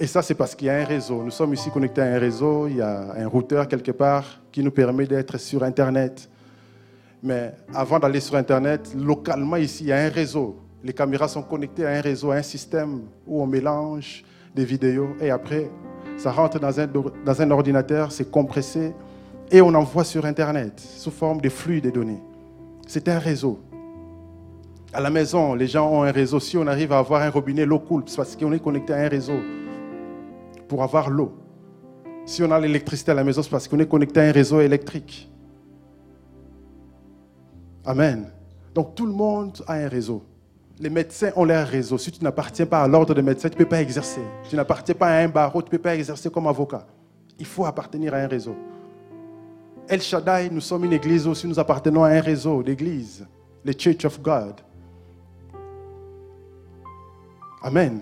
[0.00, 1.22] Et ça, c'est parce qu'il y a un réseau.
[1.22, 4.62] Nous sommes ici connectés à un réseau, il y a un routeur quelque part qui
[4.62, 6.30] nous permet d'être sur Internet.
[7.22, 10.56] Mais avant d'aller sur Internet, localement ici, il y a un réseau.
[10.82, 15.16] Les caméras sont connectées à un réseau, à un système où on mélange des vidéos
[15.20, 15.68] et après,
[16.18, 18.92] ça rentre dans un, ordinateur, c'est compressé
[19.52, 22.20] et on envoie sur Internet sous forme de flux de données.
[22.88, 23.60] C'est un réseau.
[24.92, 26.40] À la maison, les gens ont un réseau.
[26.40, 28.96] Si on arrive à avoir un robinet, l'eau coule, c'est parce qu'on est connecté à
[28.96, 29.38] un réseau
[30.66, 31.32] pour avoir l'eau.
[32.26, 34.60] Si on a l'électricité à la maison, c'est parce qu'on est connecté à un réseau
[34.60, 35.30] électrique.
[37.84, 38.28] Amen.
[38.74, 40.24] Donc tout le monde a un réseau.
[40.80, 41.98] Les médecins ont leur réseau.
[41.98, 44.20] Si tu n'appartiens pas à l'ordre des médecins, tu ne peux pas exercer.
[44.48, 46.86] Tu n'appartiens pas à un barreau, tu ne peux pas exercer comme avocat.
[47.38, 48.54] Il faut appartenir à un réseau.
[49.88, 53.26] El Shaddai, nous sommes une église aussi, nous appartenons à un réseau d'églises,
[53.64, 54.54] les Church of God.
[57.62, 58.00] Amen.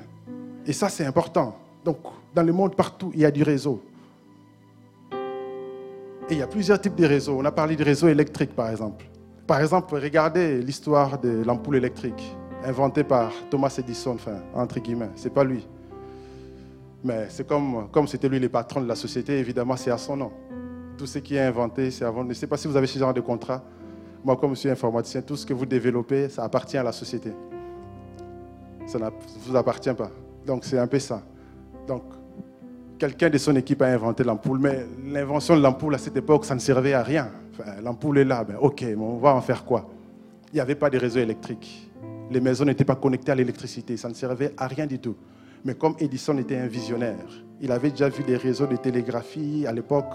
[0.66, 1.56] Et ça, c'est important.
[1.82, 1.98] Donc,
[2.34, 3.82] dans le monde, partout, il y a du réseau.
[6.28, 7.38] Et il y a plusieurs types de réseaux.
[7.38, 9.06] On a parlé du réseau électrique, par exemple.
[9.46, 15.10] Par exemple, regardez l'histoire de l'ampoule électrique inventé par Thomas Edison, enfin, entre guillemets.
[15.14, 15.66] C'est pas lui.
[17.04, 20.16] Mais c'est comme, comme c'était lui le patron de la société, évidemment, c'est à son
[20.16, 20.32] nom.
[20.98, 22.22] Tout ce qui est inventé, c'est avant.
[22.22, 23.62] Je ne sais pas si vous avez ce genre de contrat.
[24.24, 27.32] Moi, comme je suis informaticien, tout ce que vous développez, ça appartient à la société.
[28.86, 29.08] Ça ne
[29.44, 30.10] vous appartient pas.
[30.44, 31.22] Donc, c'est un peu ça.
[31.86, 32.02] Donc,
[32.98, 36.54] quelqu'un de son équipe a inventé l'ampoule, mais l'invention de l'ampoule à cette époque, ça
[36.54, 37.30] ne servait à rien.
[37.82, 39.88] l'ampoule est là, ben, ok, mais on va en faire quoi?
[40.52, 41.85] Il n'y avait pas de réseau électrique.
[42.30, 45.16] Les maisons n'étaient pas connectées à l'électricité, ça ne servait à rien du tout.
[45.64, 47.26] Mais comme Edison était un visionnaire,
[47.60, 50.12] il avait déjà vu des réseaux de télégraphie à l'époque,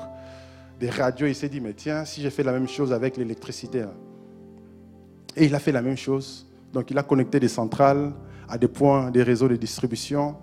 [0.80, 3.86] des radios, il s'est dit, mais tiens, si j'ai fait la même chose avec l'électricité.
[5.36, 6.48] Et il a fait la même chose.
[6.74, 8.12] Donc il a connecté des centrales
[8.50, 10.36] à des points des réseaux de distribution.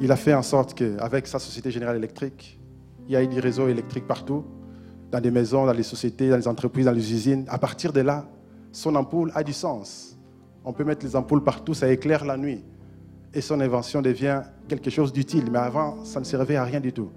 [0.00, 2.60] Il a fait en sorte qu'avec sa Société Générale Électrique,
[3.06, 4.44] il y a eu des réseaux électriques partout,
[5.10, 7.46] dans des maisons, dans les sociétés, dans les entreprises, dans les usines.
[7.48, 8.28] À partir de là,
[8.70, 10.17] son ampoule a du sens.
[10.64, 12.62] On peut mettre les ampoules partout, ça éclaire la nuit.
[13.32, 15.50] Et son invention devient quelque chose d'utile.
[15.50, 17.10] Mais avant, ça ne servait à rien du tout.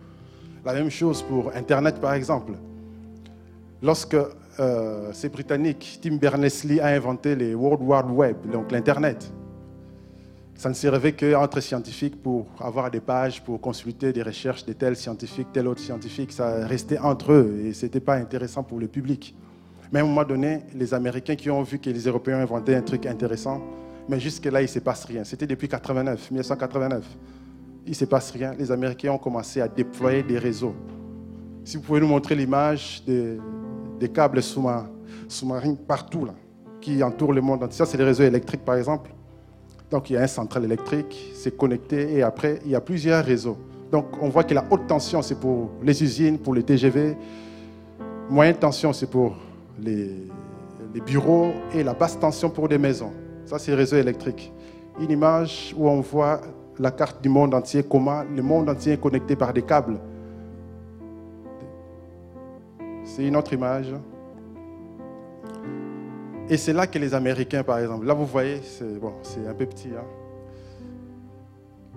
[0.63, 2.53] La même chose pour Internet, par exemple.
[3.81, 4.15] Lorsque
[4.59, 9.31] euh, ces Britanniques, Tim Berners-Lee, a inventé les World Wide Web, donc l'Internet,
[10.61, 14.95] ça ne servait qu'entre scientifiques pour avoir des pages, pour consulter des recherches de tel
[14.95, 16.31] scientifique, tel autre scientifique.
[16.31, 19.35] Ça restait entre eux et ce n'était pas intéressant pour le public.
[19.91, 22.81] Mais à un moment donné, les Américains qui ont vu que les Européens inventaient un
[22.81, 23.61] truc intéressant,
[24.07, 25.23] mais jusque-là, il ne se passe rien.
[25.23, 27.03] C'était depuis 89, 1989.
[27.85, 28.53] Il ne se passe rien.
[28.57, 30.75] Les Américains ont commencé à déployer des réseaux.
[31.63, 36.27] Si vous pouvez nous montrer l'image des, câbles sous-marins partout,
[36.79, 37.71] qui entourent le monde.
[37.71, 39.11] Ça, c'est les réseaux électriques, par exemple.
[39.89, 43.23] Donc, il y a un central électrique, c'est connecté, et après, il y a plusieurs
[43.23, 43.57] réseaux.
[43.91, 47.15] Donc, on voit que la haute tension, c'est pour les usines, pour les TGV.
[48.29, 49.35] Moyenne tension, c'est pour
[49.79, 50.27] les,
[51.05, 53.11] bureaux et la basse tension pour des maisons.
[53.45, 54.51] Ça, c'est le réseau électrique.
[54.99, 56.41] Une image où on voit
[56.79, 59.99] la carte du monde entier, comment le monde entier est connecté par des câbles.
[63.03, 63.93] C'est une autre image.
[66.49, 69.13] Et c'est là que les Américains, par exemple, là vous voyez, c'est bon,
[69.47, 69.89] un peu petit.
[69.97, 70.03] Hein.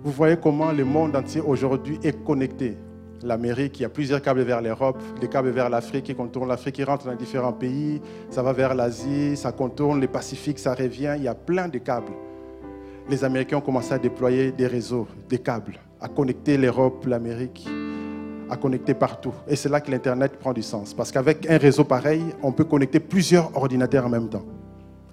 [0.03, 2.77] Vous voyez comment le monde entier aujourd'hui est connecté
[3.23, 6.75] l'Amérique, il y a plusieurs câbles vers l'Europe, des câbles vers l'Afrique qui contournent l'Afrique,
[6.75, 11.15] qui rentrent dans différents pays, ça va vers l'Asie, ça contourne le Pacifique, ça revient,
[11.17, 12.13] il y a plein de câbles.
[13.09, 17.67] Les Américains ont commencé à déployer des réseaux, des câbles, à connecter l'Europe, l'Amérique,
[18.49, 19.33] à connecter partout.
[19.47, 20.93] Et c'est là que l'Internet prend du sens.
[20.93, 24.45] Parce qu'avec un réseau pareil, on peut connecter plusieurs ordinateurs en même temps.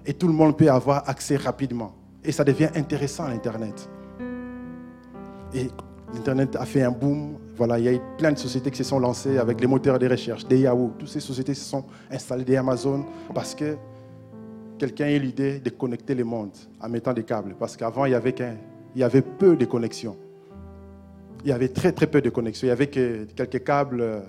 [0.05, 1.93] Et tout le monde peut avoir accès rapidement.
[2.23, 3.89] Et ça devient intéressant, l'Internet.
[5.53, 5.69] Et
[6.13, 7.37] L'Internet a fait un boom.
[7.55, 9.97] Voilà, il y a eu plein de sociétés qui se sont lancées avec les moteurs
[9.97, 10.91] de recherche, des Yahoo.
[10.97, 13.75] Toutes ces sociétés se sont installées des Amazon parce que
[14.77, 17.55] quelqu'un a eu l'idée de connecter le monde en mettant des câbles.
[17.57, 20.15] Parce qu'avant, il y avait, peu de connexions.
[21.43, 22.67] Il y avait très très peu de connexions.
[22.67, 24.23] Il y avait que quelques câbles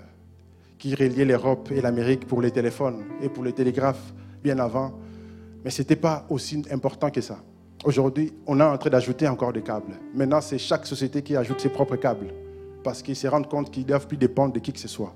[0.78, 4.92] qui reliait l'Europe et l'Amérique pour les téléphones et pour les télégraphes bien avant.
[5.64, 7.38] Mais ce n'était pas aussi important que ça.
[7.84, 9.92] Aujourd'hui, on est en train d'ajouter encore des câbles.
[10.14, 12.28] Maintenant, c'est chaque société qui ajoute ses propres câbles
[12.82, 15.14] parce qu'ils se rendent compte qu'ils ne doivent plus dépendre de qui que ce soit.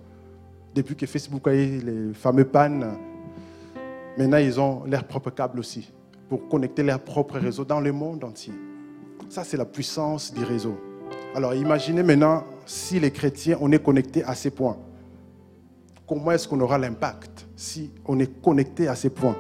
[0.75, 2.99] Depuis que Facebook a eu les fameux pannes,
[4.19, 5.91] maintenant ils ont leurs propres câbles aussi
[6.29, 8.53] pour connecter leurs propres réseaux dans le monde entier.
[9.31, 10.79] Ça, c'est la puissance du réseau.
[11.35, 14.77] Alors imaginez maintenant si les chrétiens, on est connectés à ces points.
[16.07, 19.37] Comment est-ce qu'on aura l'impact si on est connecté à ces points?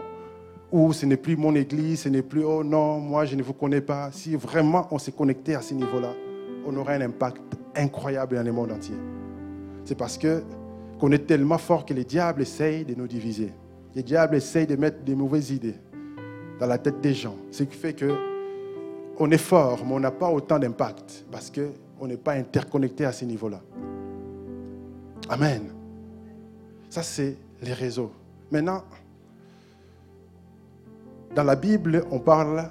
[0.70, 3.54] Ou ce n'est plus mon église, ce n'est plus, oh non, moi je ne vous
[3.54, 4.11] connais pas.
[4.12, 6.12] Si vraiment on s'est connecté à ce niveau-là,
[6.66, 7.40] on aura un impact
[7.74, 8.96] incroyable dans le monde entier.
[9.85, 10.42] C'est parce que
[10.98, 13.52] qu'on est tellement fort que les diables essayent de nous diviser.
[13.94, 15.76] Les diables essayent de mettre des mauvaises idées
[16.61, 17.37] dans la tête des gens.
[17.50, 18.14] Ce qui fait que
[19.18, 23.12] on est fort, mais on n'a pas autant d'impact parce qu'on n'est pas interconnecté à
[23.12, 23.61] ce niveau-là.
[25.28, 25.62] Amen.
[26.88, 28.12] Ça, c'est les réseaux.
[28.50, 28.83] Maintenant,
[31.34, 32.70] dans la Bible, on parle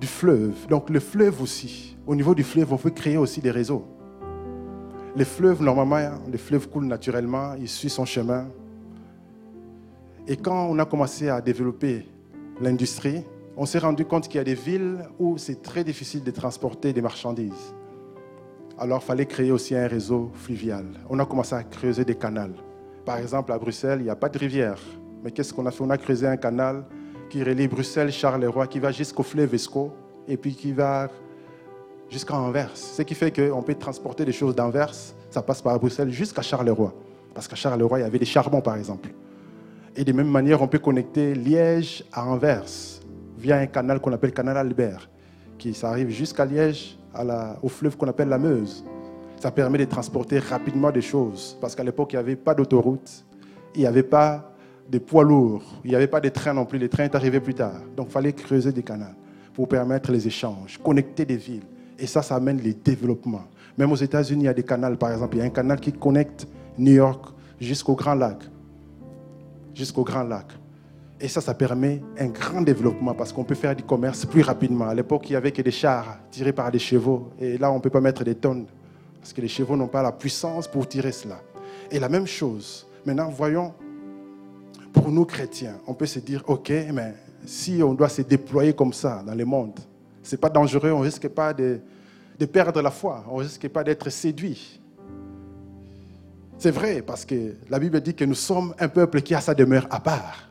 [0.00, 0.66] du fleuve.
[0.68, 1.96] Donc le fleuve aussi.
[2.06, 3.84] Au niveau du fleuve, on peut créer aussi des réseaux.
[5.16, 8.48] Les fleuves, normalement, les fleuves coulent naturellement, il suit son chemin.
[10.26, 12.06] Et quand on a commencé à développer
[12.60, 13.24] l'industrie,
[13.56, 16.92] on s'est rendu compte qu'il y a des villes où c'est très difficile de transporter
[16.92, 17.74] des marchandises.
[18.78, 20.84] Alors, il fallait créer aussi un réseau fluvial.
[21.08, 22.54] On a commencé à creuser des canaux.
[23.06, 24.78] Par exemple, à Bruxelles, il n'y a pas de rivière.
[25.24, 25.82] Mais qu'est-ce qu'on a fait?
[25.82, 26.84] On a creusé un canal
[27.28, 29.92] qui relie Bruxelles, Charleroi, qui va jusqu'au fleuve Escaut
[30.28, 31.08] et puis qui va
[32.08, 32.70] jusqu'à Anvers.
[32.74, 34.92] Ce qui fait qu'on peut transporter des choses d'Anvers,
[35.30, 36.94] ça passe par Bruxelles jusqu'à Charleroi.
[37.34, 39.10] Parce qu'à Charleroi, il y avait des charbons, par exemple.
[39.96, 43.00] Et de même manière, on peut connecter Liège à Anvers
[43.38, 45.08] via un canal qu'on appelle canal Albert,
[45.58, 46.98] qui ça arrive jusqu'à Liège,
[47.62, 48.84] au fleuve qu'on appelle la Meuse.
[49.38, 51.58] Ça permet de transporter rapidement des choses.
[51.60, 53.24] Parce qu'à l'époque, il n'y avait pas d'autoroute,
[53.74, 54.55] il n'y avait pas
[54.88, 56.78] de poids lourds, il n'y avait pas de trains non plus.
[56.78, 57.80] Les trains sont arrivés plus tard.
[57.96, 59.04] Donc, il fallait creuser des canaux
[59.54, 61.64] pour permettre les échanges, connecter des villes.
[61.98, 63.44] Et ça, ça amène les développements.
[63.78, 65.36] Même aux États-Unis, il y a des canaux, par exemple.
[65.36, 66.46] Il y a un canal qui connecte
[66.78, 67.26] New York
[67.60, 68.38] jusqu'au Grand Lac.
[69.74, 70.46] Jusqu'au Grand Lac.
[71.18, 74.86] Et ça, ça permet un grand développement parce qu'on peut faire du commerce plus rapidement.
[74.86, 77.30] À l'époque, il n'y avait que des chars tirés par des chevaux.
[77.40, 78.66] Et là, on ne peut pas mettre des tonnes
[79.18, 81.40] parce que les chevaux n'ont pas la puissance pour tirer cela.
[81.90, 82.86] Et la même chose.
[83.06, 83.72] Maintenant, voyons,
[84.96, 88.94] pour nous chrétiens, on peut se dire, OK, mais si on doit se déployer comme
[88.94, 89.78] ça dans le monde,
[90.22, 91.80] ce n'est pas dangereux, on ne risque pas de,
[92.50, 94.80] perdre la foi, on ne risque pas d'être séduit.
[96.58, 99.54] C'est vrai, parce que la Bible dit que nous sommes un peuple qui a sa
[99.54, 100.50] demeure à part.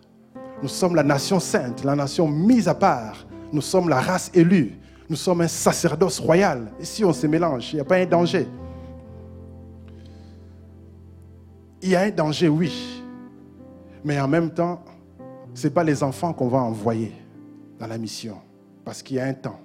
[0.62, 3.26] Nous sommes la nation sainte, la nation mise à part.
[3.52, 4.74] Nous sommes la race élue.
[5.10, 6.72] Nous sommes un sacerdoce royal.
[6.80, 8.48] Et si on se mélange, il n'y a pas un danger.
[11.82, 12.95] Il y a un danger, oui.
[14.06, 14.84] Mais en même temps,
[15.56, 17.12] ce n'est pas les enfants qu'on va envoyer
[17.80, 18.38] dans la mission.
[18.86, 19.60] Parce qu'il y a un temps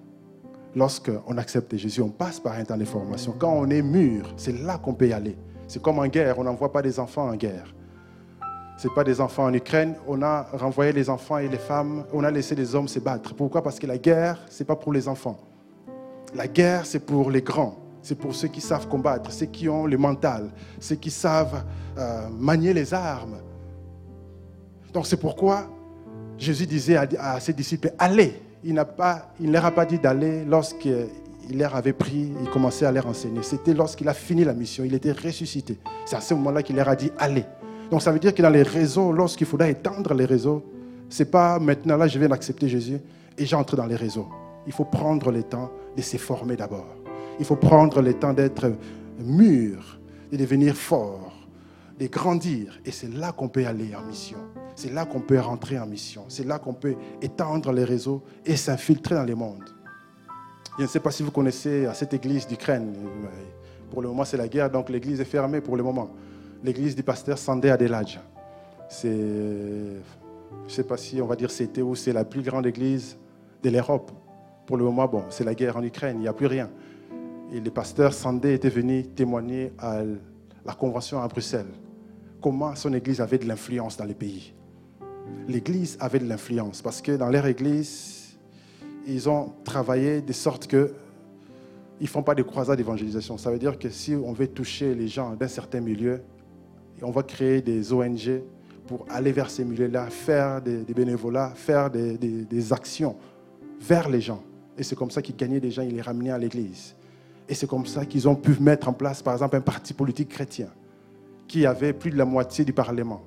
[0.75, 3.35] lorsqu'on accepte Jésus, on passe par un temps de formation.
[3.39, 5.37] Quand on est mûr, c'est là qu'on peut y aller.
[5.69, 7.75] C'est comme en guerre, on n'envoie pas des enfants en guerre.
[8.79, 9.97] Ce pas des enfants en Ukraine.
[10.09, 13.35] On a renvoyé les enfants et les femmes, on a laissé les hommes se battre.
[13.35, 13.63] Pourquoi?
[13.63, 15.39] Parce que la guerre, ce n'est pas pour les enfants.
[16.35, 17.77] La guerre, c'est pour les grands.
[18.01, 20.49] C'est pour ceux qui savent combattre, ceux qui ont le mental,
[20.79, 21.63] ceux qui savent
[21.99, 23.37] euh, manier les armes.
[24.93, 25.69] Donc c'est pourquoi
[26.39, 29.99] Jésus disait à, ses disciples, allez, il, n'a pas, il ne leur a pas dit
[29.99, 31.09] d'aller lorsqu'il
[31.53, 33.43] leur avait pris, il commençait à leur enseigner.
[33.43, 35.79] C'était lorsqu'il a fini la mission, il était ressuscité.
[36.07, 37.45] C'est à ce moment-là qu'il leur a dit allez.
[37.91, 40.65] Donc ça veut dire que dans les réseaux, lorsqu'il faudra étendre les réseaux,
[41.09, 42.99] ce n'est pas maintenant là je viens d'accepter Jésus
[43.37, 44.29] et j'entre dans les réseaux.
[44.67, 46.97] Il faut prendre le temps de se former d'abord.
[47.39, 48.73] Il faut prendre le temps d'être
[49.19, 49.99] mûr,
[50.31, 51.33] de devenir fort,
[51.99, 52.79] de grandir.
[52.85, 54.39] Et c'est là qu'on peut aller en mission.
[54.81, 56.25] C'est là qu'on peut rentrer en mission.
[56.29, 59.63] C'est là qu'on peut étendre les réseaux et s'infiltrer dans le monde.
[60.79, 62.95] Je ne sais pas si vous connaissez cette église d'Ukraine.
[63.91, 66.09] Pour le moment, c'est la guerre, donc l'église est fermée pour le moment.
[66.65, 68.23] L'église du pasteur Sandé Adeladja.
[68.89, 72.67] C'est, je ne sais pas si on va dire c'était où, c'est la plus grande
[72.67, 73.19] église
[73.63, 74.11] de l'Europe.
[74.65, 76.71] Pour le moment, bon, c'est la guerre en Ukraine, il n'y a plus rien.
[77.53, 80.01] Et le pasteur Sandé était venu témoigner à
[80.65, 81.69] la convention à Bruxelles
[82.41, 84.55] comment son église avait de l'influence dans les pays
[85.49, 88.37] l'église avait de l'influence parce que dans leur église,
[89.07, 90.93] ils ont travaillé de sorte que
[92.01, 93.37] ils font pas de croisades d'évangélisation.
[93.37, 96.23] Ça veut dire que si on veut toucher les gens d'un certain milieu,
[97.03, 98.43] on va créer des ONG
[98.87, 103.17] pour aller vers ces milieux-là, faire des, bénévolats, faire des, des, actions
[103.81, 104.43] vers les gens.
[104.77, 106.95] Et c'est comme ça qu'ils gagnaient des gens, ils les ramenaient à l'église.
[107.49, 110.31] Et c'est comme ça qu'ils ont pu mettre en place, par exemple, un parti politique
[110.31, 110.69] chrétien
[111.47, 113.23] qui avait plus de la moitié du Parlement.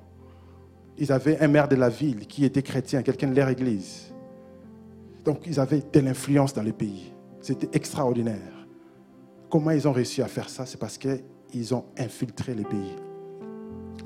[0.98, 4.12] Ils avaient un maire de la ville qui était chrétien, quelqu'un de leur église.
[5.24, 7.12] Donc ils avaient de l'influence dans le pays.
[7.40, 8.66] C'était extraordinaire.
[9.50, 10.66] Comment ils ont réussi à faire ça?
[10.66, 12.96] C'est parce qu'ils ont infiltré les pays.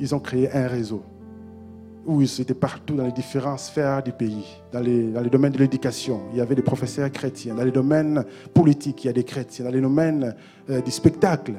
[0.00, 1.02] Ils ont créé un réseau
[2.06, 5.58] où ils étaient partout dans les différentes sphères du pays, dans les, dans domaines de
[5.58, 6.22] l'éducation.
[6.32, 7.54] Il y avait des professeurs chrétiens.
[7.54, 8.24] Dans les domaines
[8.54, 9.66] politiques, il y a des chrétiens.
[9.66, 10.34] Dans les domaines
[10.70, 11.52] euh, du spectacle,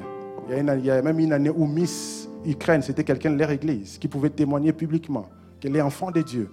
[0.48, 4.08] il y, a même une année où Miss Ukraine, c'était quelqu'un de leur église qui
[4.08, 5.28] pouvait témoigner publiquement
[5.60, 6.50] qu'elle est enfant de Dieu,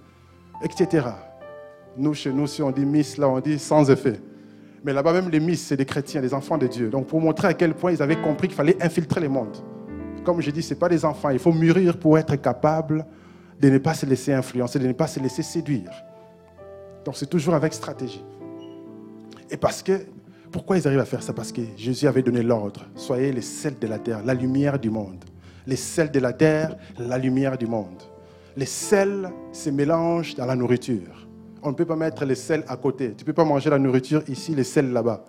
[0.62, 1.06] etc.
[1.96, 4.20] Nous, chez nous, si on dit Miss, là, on dit sans effet.
[4.84, 6.88] Mais là-bas, même les Miss, c'est des chrétiens, des enfants de Dieu.
[6.88, 9.56] Donc, pour montrer à quel point ils avaient compris qu'il fallait infiltrer le monde.
[10.24, 11.30] Comme je dis, ce n'est pas des enfants.
[11.30, 13.06] Il faut mûrir pour être capable
[13.60, 15.90] de ne pas se laisser influencer, de ne pas se laisser séduire.
[17.04, 18.24] Donc, c'est toujours avec stratégie.
[19.50, 20.06] Et parce que,
[20.52, 21.32] pourquoi ils arrivent à faire ça?
[21.32, 22.86] Parce que Jésus avait donné l'ordre.
[22.94, 25.24] Soyez les sels de la terre, la lumière du monde.
[25.68, 28.02] Les sels de la terre, la lumière du monde.
[28.56, 31.28] Les sels se mélangent dans la nourriture.
[31.62, 33.14] On ne peut pas mettre les sels à côté.
[33.14, 35.24] Tu ne peux pas manger la nourriture ici, les sels là-bas.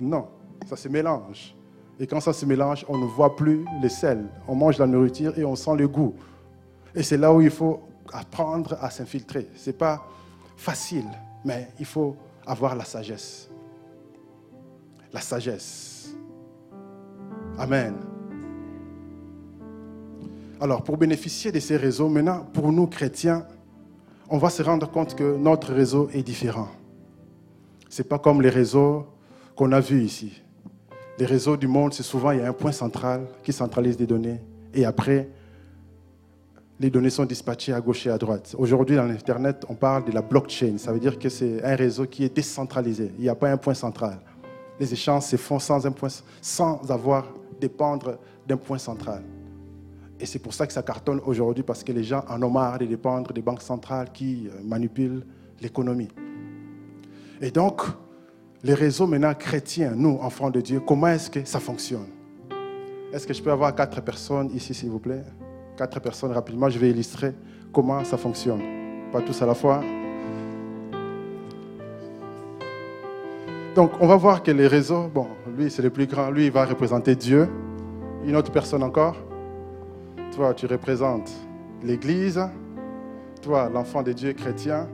[0.00, 0.26] Non,
[0.68, 1.54] ça se mélange.
[2.00, 4.24] Et quand ça se mélange, on ne voit plus les sels.
[4.48, 6.16] On mange la nourriture et on sent le goût.
[6.94, 7.80] Et c'est là où il faut
[8.12, 9.48] apprendre à s'infiltrer.
[9.54, 10.04] Ce n'est pas
[10.56, 11.06] facile,
[11.44, 13.48] mais il faut avoir la sagesse.
[15.12, 16.14] La sagesse.
[17.56, 18.11] Amen.
[20.62, 23.44] Alors, pour bénéficier de ces réseaux, maintenant, pour nous chrétiens,
[24.30, 26.68] on va se rendre compte que notre réseau est différent.
[27.88, 29.04] Ce n'est pas comme les réseaux
[29.56, 30.40] qu'on a vus ici.
[31.18, 34.06] Les réseaux du monde, c'est souvent, il y a un point central qui centralise des
[34.06, 34.40] données.
[34.72, 35.30] Et après,
[36.78, 38.54] les données sont dispatchées à gauche et à droite.
[38.56, 40.78] Aujourd'hui, dans l'Internet, on parle de la blockchain.
[40.78, 43.10] Ça veut dire que c'est un réseau qui est décentralisé.
[43.18, 44.20] Il n'y a pas un point central.
[44.78, 46.10] Les échanges se font sans, un point,
[46.40, 47.26] sans avoir
[47.60, 49.24] dépendre d'un point central.
[50.22, 52.78] Et c'est pour ça que ça cartonne aujourd'hui, parce que les gens en ont marre
[52.78, 55.26] de dépendre des banques centrales qui euh, manipulent
[55.60, 56.10] l'économie.
[57.40, 57.82] Et donc,
[58.62, 62.06] les réseaux maintenant chrétiens, nous, enfants de Dieu, comment est-ce que ça fonctionne?
[63.12, 65.24] Est-ce que je peux avoir quatre personnes ici, s'il vous plaît?
[65.76, 67.34] Quatre personnes rapidement, je vais illustrer
[67.72, 68.62] comment ça fonctionne.
[69.10, 69.82] Pas tous à la fois.
[73.74, 75.26] Donc, on va voir que les réseaux, bon,
[75.58, 77.48] lui, c'est le plus grand, lui, il va représenter Dieu.
[78.24, 79.16] Une autre personne encore
[80.34, 81.30] toi, tu représentes
[81.82, 82.40] l'Église.
[83.42, 84.88] Toi, l'enfant de Dieu chrétien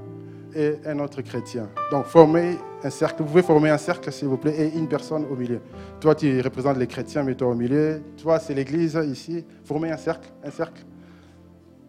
[0.55, 1.69] et un autre chrétien.
[1.91, 3.23] Donc, formez un cercle.
[3.23, 5.61] Vous pouvez former un cercle, s'il vous plaît, et une personne au milieu.
[6.01, 8.03] Toi, tu représentes les chrétiens, mais toi au milieu.
[8.21, 9.45] Toi, c'est l'Église ici.
[9.65, 10.83] Formez un cercle, un cercle.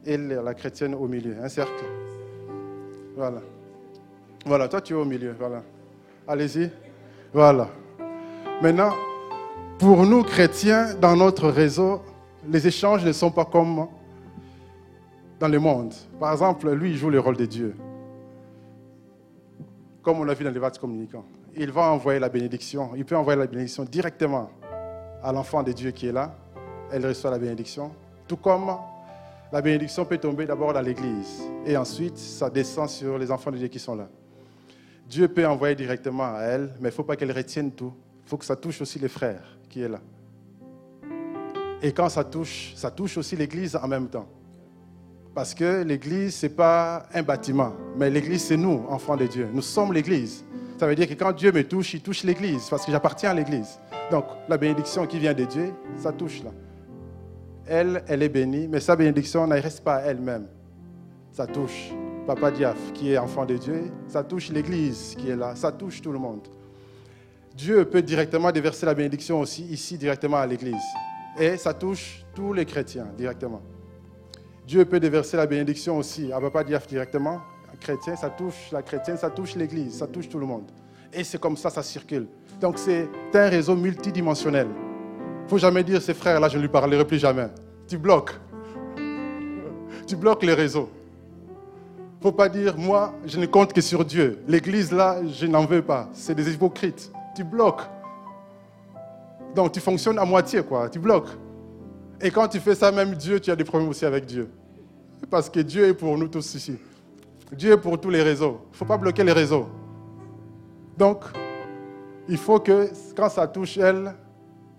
[0.06, 1.84] Et la chrétienne au milieu, un cercle.
[3.16, 3.42] Voilà.
[4.46, 5.34] Voilà, toi, tu es au milieu.
[5.38, 5.64] Voilà.
[6.28, 6.70] Allez-y.
[7.34, 7.70] Voilà.
[8.62, 8.92] Maintenant,
[9.78, 12.02] pour nous chrétiens, dans notre réseau,
[12.48, 13.88] les échanges ne sont pas comme
[15.40, 15.94] dans le monde.
[16.20, 17.76] Par exemple, lui, il joue le rôle de Dieu.
[20.02, 21.26] Comme on l'a vu dans les vases communicants.
[21.56, 22.92] Il va envoyer la bénédiction.
[22.96, 24.50] Il peut envoyer la bénédiction directement
[25.22, 26.36] à l'enfant de Dieu qui est là.
[26.92, 27.92] Elle reçoit la bénédiction.
[28.28, 28.72] Tout comme
[29.52, 31.42] la bénédiction peut tomber d'abord dans l'église.
[31.66, 34.08] Et ensuite, ça descend sur les enfants de Dieu qui sont là.
[35.08, 37.94] Dieu peut envoyer directement à elle, mais il ne faut pas qu'elle retienne tout.
[38.26, 40.00] Il faut que ça touche aussi les frères qui est là.
[41.82, 44.28] Et quand ça touche, ça touche aussi l'Église en même temps.
[45.34, 49.48] Parce que l'Église, ce n'est pas un bâtiment, mais l'Église, c'est nous, enfants de Dieu.
[49.54, 50.44] Nous sommes l'Église.
[50.78, 53.34] Ça veut dire que quand Dieu me touche, il touche l'Église, parce que j'appartiens à
[53.34, 53.80] l'Église.
[54.12, 56.52] Donc, la bénédiction qui vient de Dieu, ça touche là.
[57.68, 60.48] Elle, elle est bénie, mais sa bénédiction ne reste pas à elle-même.
[61.32, 61.94] Ça touche
[62.26, 66.02] Papa Diaf, qui est enfant de Dieu, ça touche l'Église qui est là, ça touche
[66.02, 66.48] tout le monde.
[67.56, 70.76] Dieu peut directement déverser la bénédiction aussi ici, directement à l'Église.
[71.38, 73.62] Et ça touche tous les chrétiens directement.
[74.66, 77.42] Dieu peut déverser la bénédiction aussi à Papa Diaf directement.
[77.74, 80.70] Un chrétien, ça touche la chrétienne, ça touche l'Église, ça touche tout le monde.
[81.12, 82.28] Et c'est comme ça, ça circule.
[82.62, 84.68] Donc c'est un réseau multidimensionnel.
[85.46, 87.48] Il faut jamais dire, ces frères-là, je ne lui parlerai plus jamais.
[87.88, 88.34] Tu bloques.
[90.06, 90.90] Tu bloques les réseaux.
[92.22, 94.44] Il ne faut pas dire, moi, je ne compte que sur Dieu.
[94.48, 96.10] L'Église, là, je n'en veux pas.
[96.14, 97.12] C'est des hypocrites.
[97.36, 97.82] Tu bloques.
[99.56, 100.90] Donc tu fonctionnes à moitié, quoi.
[100.90, 101.30] Tu bloques.
[102.22, 104.50] Et quand tu fais ça, même Dieu, tu as des problèmes aussi avec Dieu.
[105.30, 106.78] Parce que Dieu est pour nous tous ici.
[107.52, 108.60] Dieu est pour tous les réseaux.
[108.68, 109.68] Il ne faut pas bloquer les réseaux.
[110.98, 111.24] Donc,
[112.28, 114.14] il faut que quand ça touche elle,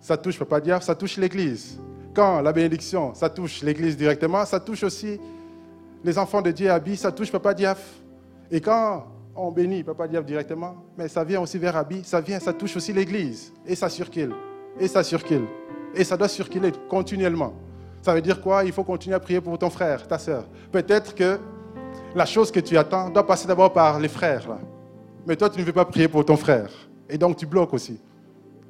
[0.01, 1.81] ça touche Papa Diaf, ça touche l'Église.
[2.15, 5.19] Quand la bénédiction, ça touche l'Église directement, ça touche aussi
[6.05, 8.01] les enfants de Dieu Abi, ça touche Papa Diaf.
[8.51, 12.39] Et quand on bénit Papa Diaf directement, mais ça vient aussi vers Abi, ça vient,
[12.39, 13.53] ça touche aussi l'Église.
[13.67, 14.35] Et ça circule
[14.79, 15.47] et ça circule.
[15.95, 17.53] Et ça doit circuler continuellement.
[18.03, 18.65] Ça veut dire quoi?
[18.65, 20.45] Il faut continuer à prier pour ton frère, ta soeur.
[20.71, 21.39] Peut-être que
[22.15, 24.47] la chose que tu attends doit passer d'abord par les frères.
[25.27, 26.71] Mais toi, tu ne veux pas prier pour ton frère.
[27.09, 28.01] Et donc, tu bloques aussi.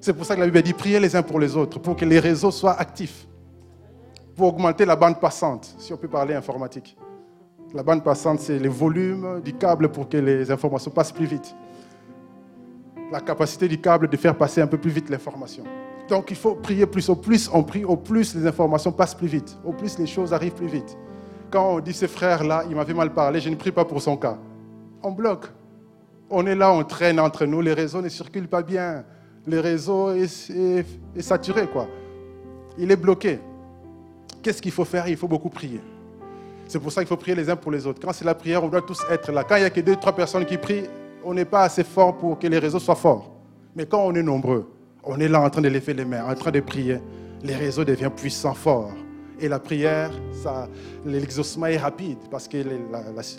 [0.01, 2.05] C'est pour ça que la Bible dit priez les uns pour les autres, pour que
[2.05, 3.27] les réseaux soient actifs,
[4.35, 6.97] pour augmenter la bande passante, si on peut parler informatique.
[7.75, 11.55] La bande passante, c'est le volume du câble pour que les informations passent plus vite.
[13.13, 15.65] La capacité du câble de faire passer un peu plus vite l'information.
[16.11, 17.09] Donc il faut prier plus.
[17.09, 19.57] Au plus on prie, au plus les informations passent plus vite.
[19.65, 20.99] Au plus les choses arrivent plus vite.
[21.51, 24.17] Quand on dit ce frère-là, il m'avait mal parlé, je ne prie pas pour son
[24.17, 24.37] cas.
[25.03, 25.47] On bloque.
[26.29, 29.05] On est là, on traîne entre nous, les réseaux ne circulent pas bien.
[29.47, 30.51] Le réseau est,
[31.17, 31.89] est saturé, quoi.
[32.79, 33.41] Il est bloqué.
[34.43, 35.09] Qu'est-ce qu'il faut faire?
[35.09, 35.81] Il faut beaucoup prier.
[36.69, 38.01] C'est pour ça qu'il faut prier les uns pour les autres.
[38.01, 39.43] Quand c'est la prière, on doit tous être là.
[39.43, 40.85] Quand il n'y a que deux, trois personnes qui prient,
[41.25, 43.33] on n'est pas assez fort pour que les réseaux soient forts.
[43.75, 44.71] Mais quand on est nombreux,
[45.05, 46.99] on est là en train de lever les mains, en train de prier,
[47.43, 48.93] les réseaux deviennent puissants, forts.
[49.39, 50.11] Et la prière,
[51.07, 52.59] l'exaucement est rapide parce que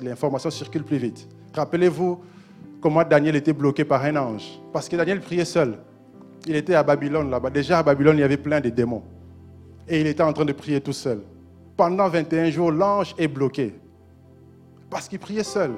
[0.02, 1.28] l'information circule plus vite.
[1.54, 2.20] Rappelez-vous
[2.82, 4.60] comment Daniel était bloqué par un ange.
[4.74, 5.78] Parce que Daniel priait seul.
[6.48, 7.52] Il était à Babylone là-bas.
[7.52, 9.04] Déjà à Babylone, il y avait plein de démons.
[9.88, 11.22] Et il était en train de prier tout seul.
[11.78, 13.76] Pendant 21 jours, l'ange est bloqué.
[14.90, 15.72] Parce qu'il priait seul.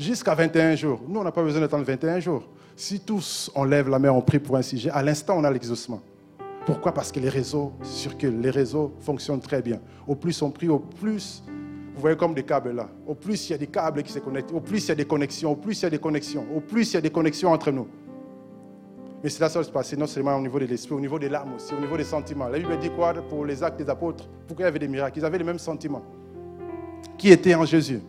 [0.00, 1.02] Jusqu'à 21 jours.
[1.06, 2.48] Nous, on n'a pas besoin d'attendre 21 jours.
[2.74, 5.50] Si tous on lève la main, on prie pour un sujet, à l'instant, on a
[5.50, 6.00] l'exaucement.
[6.64, 6.94] Pourquoi?
[6.94, 9.78] Parce que les réseaux circulent, les réseaux fonctionnent très bien.
[10.08, 11.42] Au plus on prie, au plus,
[11.94, 14.20] vous voyez comme des câbles là, au plus il y a des câbles qui se
[14.20, 16.46] connectent, au plus il y a des connexions, au plus il y a des connexions,
[16.56, 17.86] au plus il y a des connexions entre nous.
[19.22, 21.56] Mais cela ça se passe non seulement au niveau de l'esprit, au niveau des larmes
[21.56, 22.48] aussi, au niveau des sentiments.
[22.48, 24.26] La Bible dit quoi pour les actes des apôtres?
[24.46, 25.18] Pourquoi il y avait des miracles?
[25.18, 26.06] Ils avaient les mêmes sentiments.
[27.18, 28.00] Qui était en Jésus?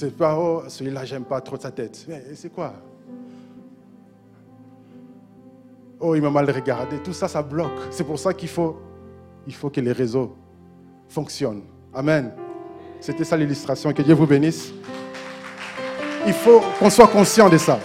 [0.00, 2.06] C'est pas, oh, celui-là, j'aime pas trop sa tête.
[2.06, 2.72] Mais c'est quoi?
[5.98, 6.98] Oh, il m'a mal regardé.
[6.98, 7.80] Tout ça, ça bloque.
[7.90, 8.78] C'est pour ça qu'il faut,
[9.44, 10.36] il faut que les réseaux
[11.08, 11.64] fonctionnent.
[11.92, 12.32] Amen.
[13.00, 13.92] C'était ça l'illustration.
[13.92, 14.72] Que Dieu vous bénisse.
[16.28, 17.80] Il faut qu'on soit conscient de ça.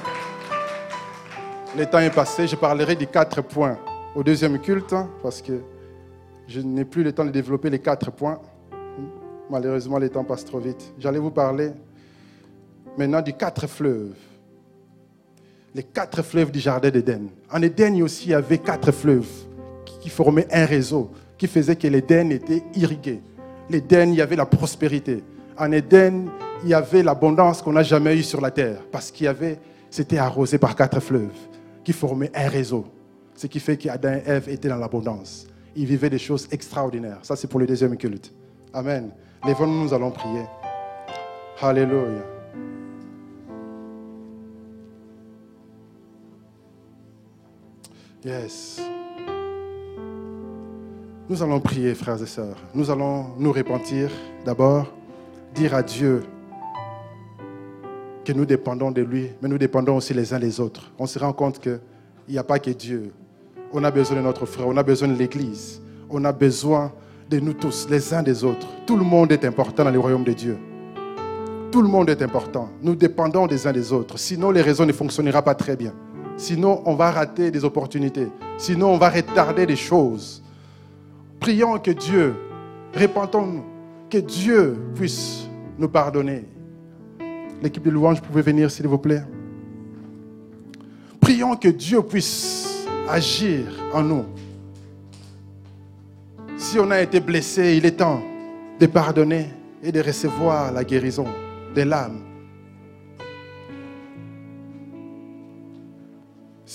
[1.75, 2.45] Le temps est passé.
[2.45, 3.79] Je parlerai des quatre points
[4.13, 4.93] au deuxième culte
[5.23, 5.61] parce que
[6.47, 8.39] je n'ai plus le temps de développer les quatre points.
[9.49, 10.93] Malheureusement, le temps passe trop vite.
[10.99, 11.71] J'allais vous parler
[12.97, 14.15] maintenant du quatre fleuves
[15.75, 17.29] les quatre fleuves du jardin d'Éden.
[17.51, 19.27] En Éden aussi, il y avait quatre fleuves
[20.01, 23.21] qui formaient un réseau, qui faisait que l'Éden était irrigué.
[23.69, 25.23] L'Éden, il y avait la prospérité.
[25.57, 26.29] En Éden,
[26.63, 29.59] il y avait l'abondance qu'on n'a jamais eue sur la terre, parce qu'il y avait,
[29.89, 31.31] c'était arrosé par quatre fleuves
[31.83, 32.85] qui formaient un réseau.
[33.35, 35.47] Ce qui fait qu'Adam et Ève étaient dans l'abondance.
[35.75, 37.19] Ils vivaient des choses extraordinaires.
[37.23, 38.31] Ça, c'est pour le deuxième culte.
[38.73, 39.09] Amen.
[39.45, 40.43] Lèvons-nous, nous allons prier.
[41.59, 42.42] Alléluia.
[48.25, 48.79] Yes.
[51.27, 52.55] Nous allons prier, frères et sœurs.
[52.73, 54.09] Nous allons nous repentir
[54.45, 54.87] d'abord,
[55.53, 56.23] dire à Dieu
[58.23, 60.91] que nous dépendons de lui, mais nous dépendons aussi les uns des autres.
[60.97, 61.81] On se rend compte qu'il
[62.29, 63.11] n'y a pas que Dieu.
[63.73, 66.93] On a besoin de notre frère, on a besoin de l'Église, on a besoin
[67.29, 68.67] de nous tous, les uns des autres.
[68.85, 70.57] Tout le monde est important dans le royaume de Dieu.
[71.71, 72.69] Tout le monde est important.
[72.81, 74.17] Nous dépendons des uns des autres.
[74.17, 75.93] Sinon, les raisons ne fonctionneront pas très bien.
[76.43, 78.27] Sinon, on va rater des opportunités.
[78.57, 80.43] Sinon, on va retarder des choses.
[81.39, 82.35] Prions que Dieu,
[82.93, 83.63] répentons-nous,
[84.09, 85.47] que Dieu puisse
[85.79, 86.43] nous pardonner.
[87.61, 89.23] L'équipe de louange, pouvez venir, s'il vous plaît.
[91.21, 93.63] Prions que Dieu puisse agir
[93.93, 94.25] en nous.
[96.57, 98.21] Si on a été blessé, il est temps
[98.81, 99.47] de pardonner
[99.81, 101.27] et de recevoir la guérison
[101.73, 102.32] de l'âme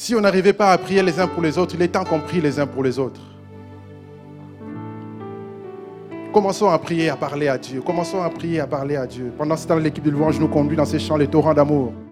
[0.00, 2.20] Si on n'arrivait pas à prier les uns pour les autres, il est temps qu'on
[2.20, 3.20] prie les uns pour les autres.
[6.32, 7.80] Commençons à prier, à parler à Dieu.
[7.80, 9.32] Commençons à prier, à parler à Dieu.
[9.36, 11.92] Pendant ce temps, l'équipe de louange nous conduit dans ces champs, les torrents d'amour.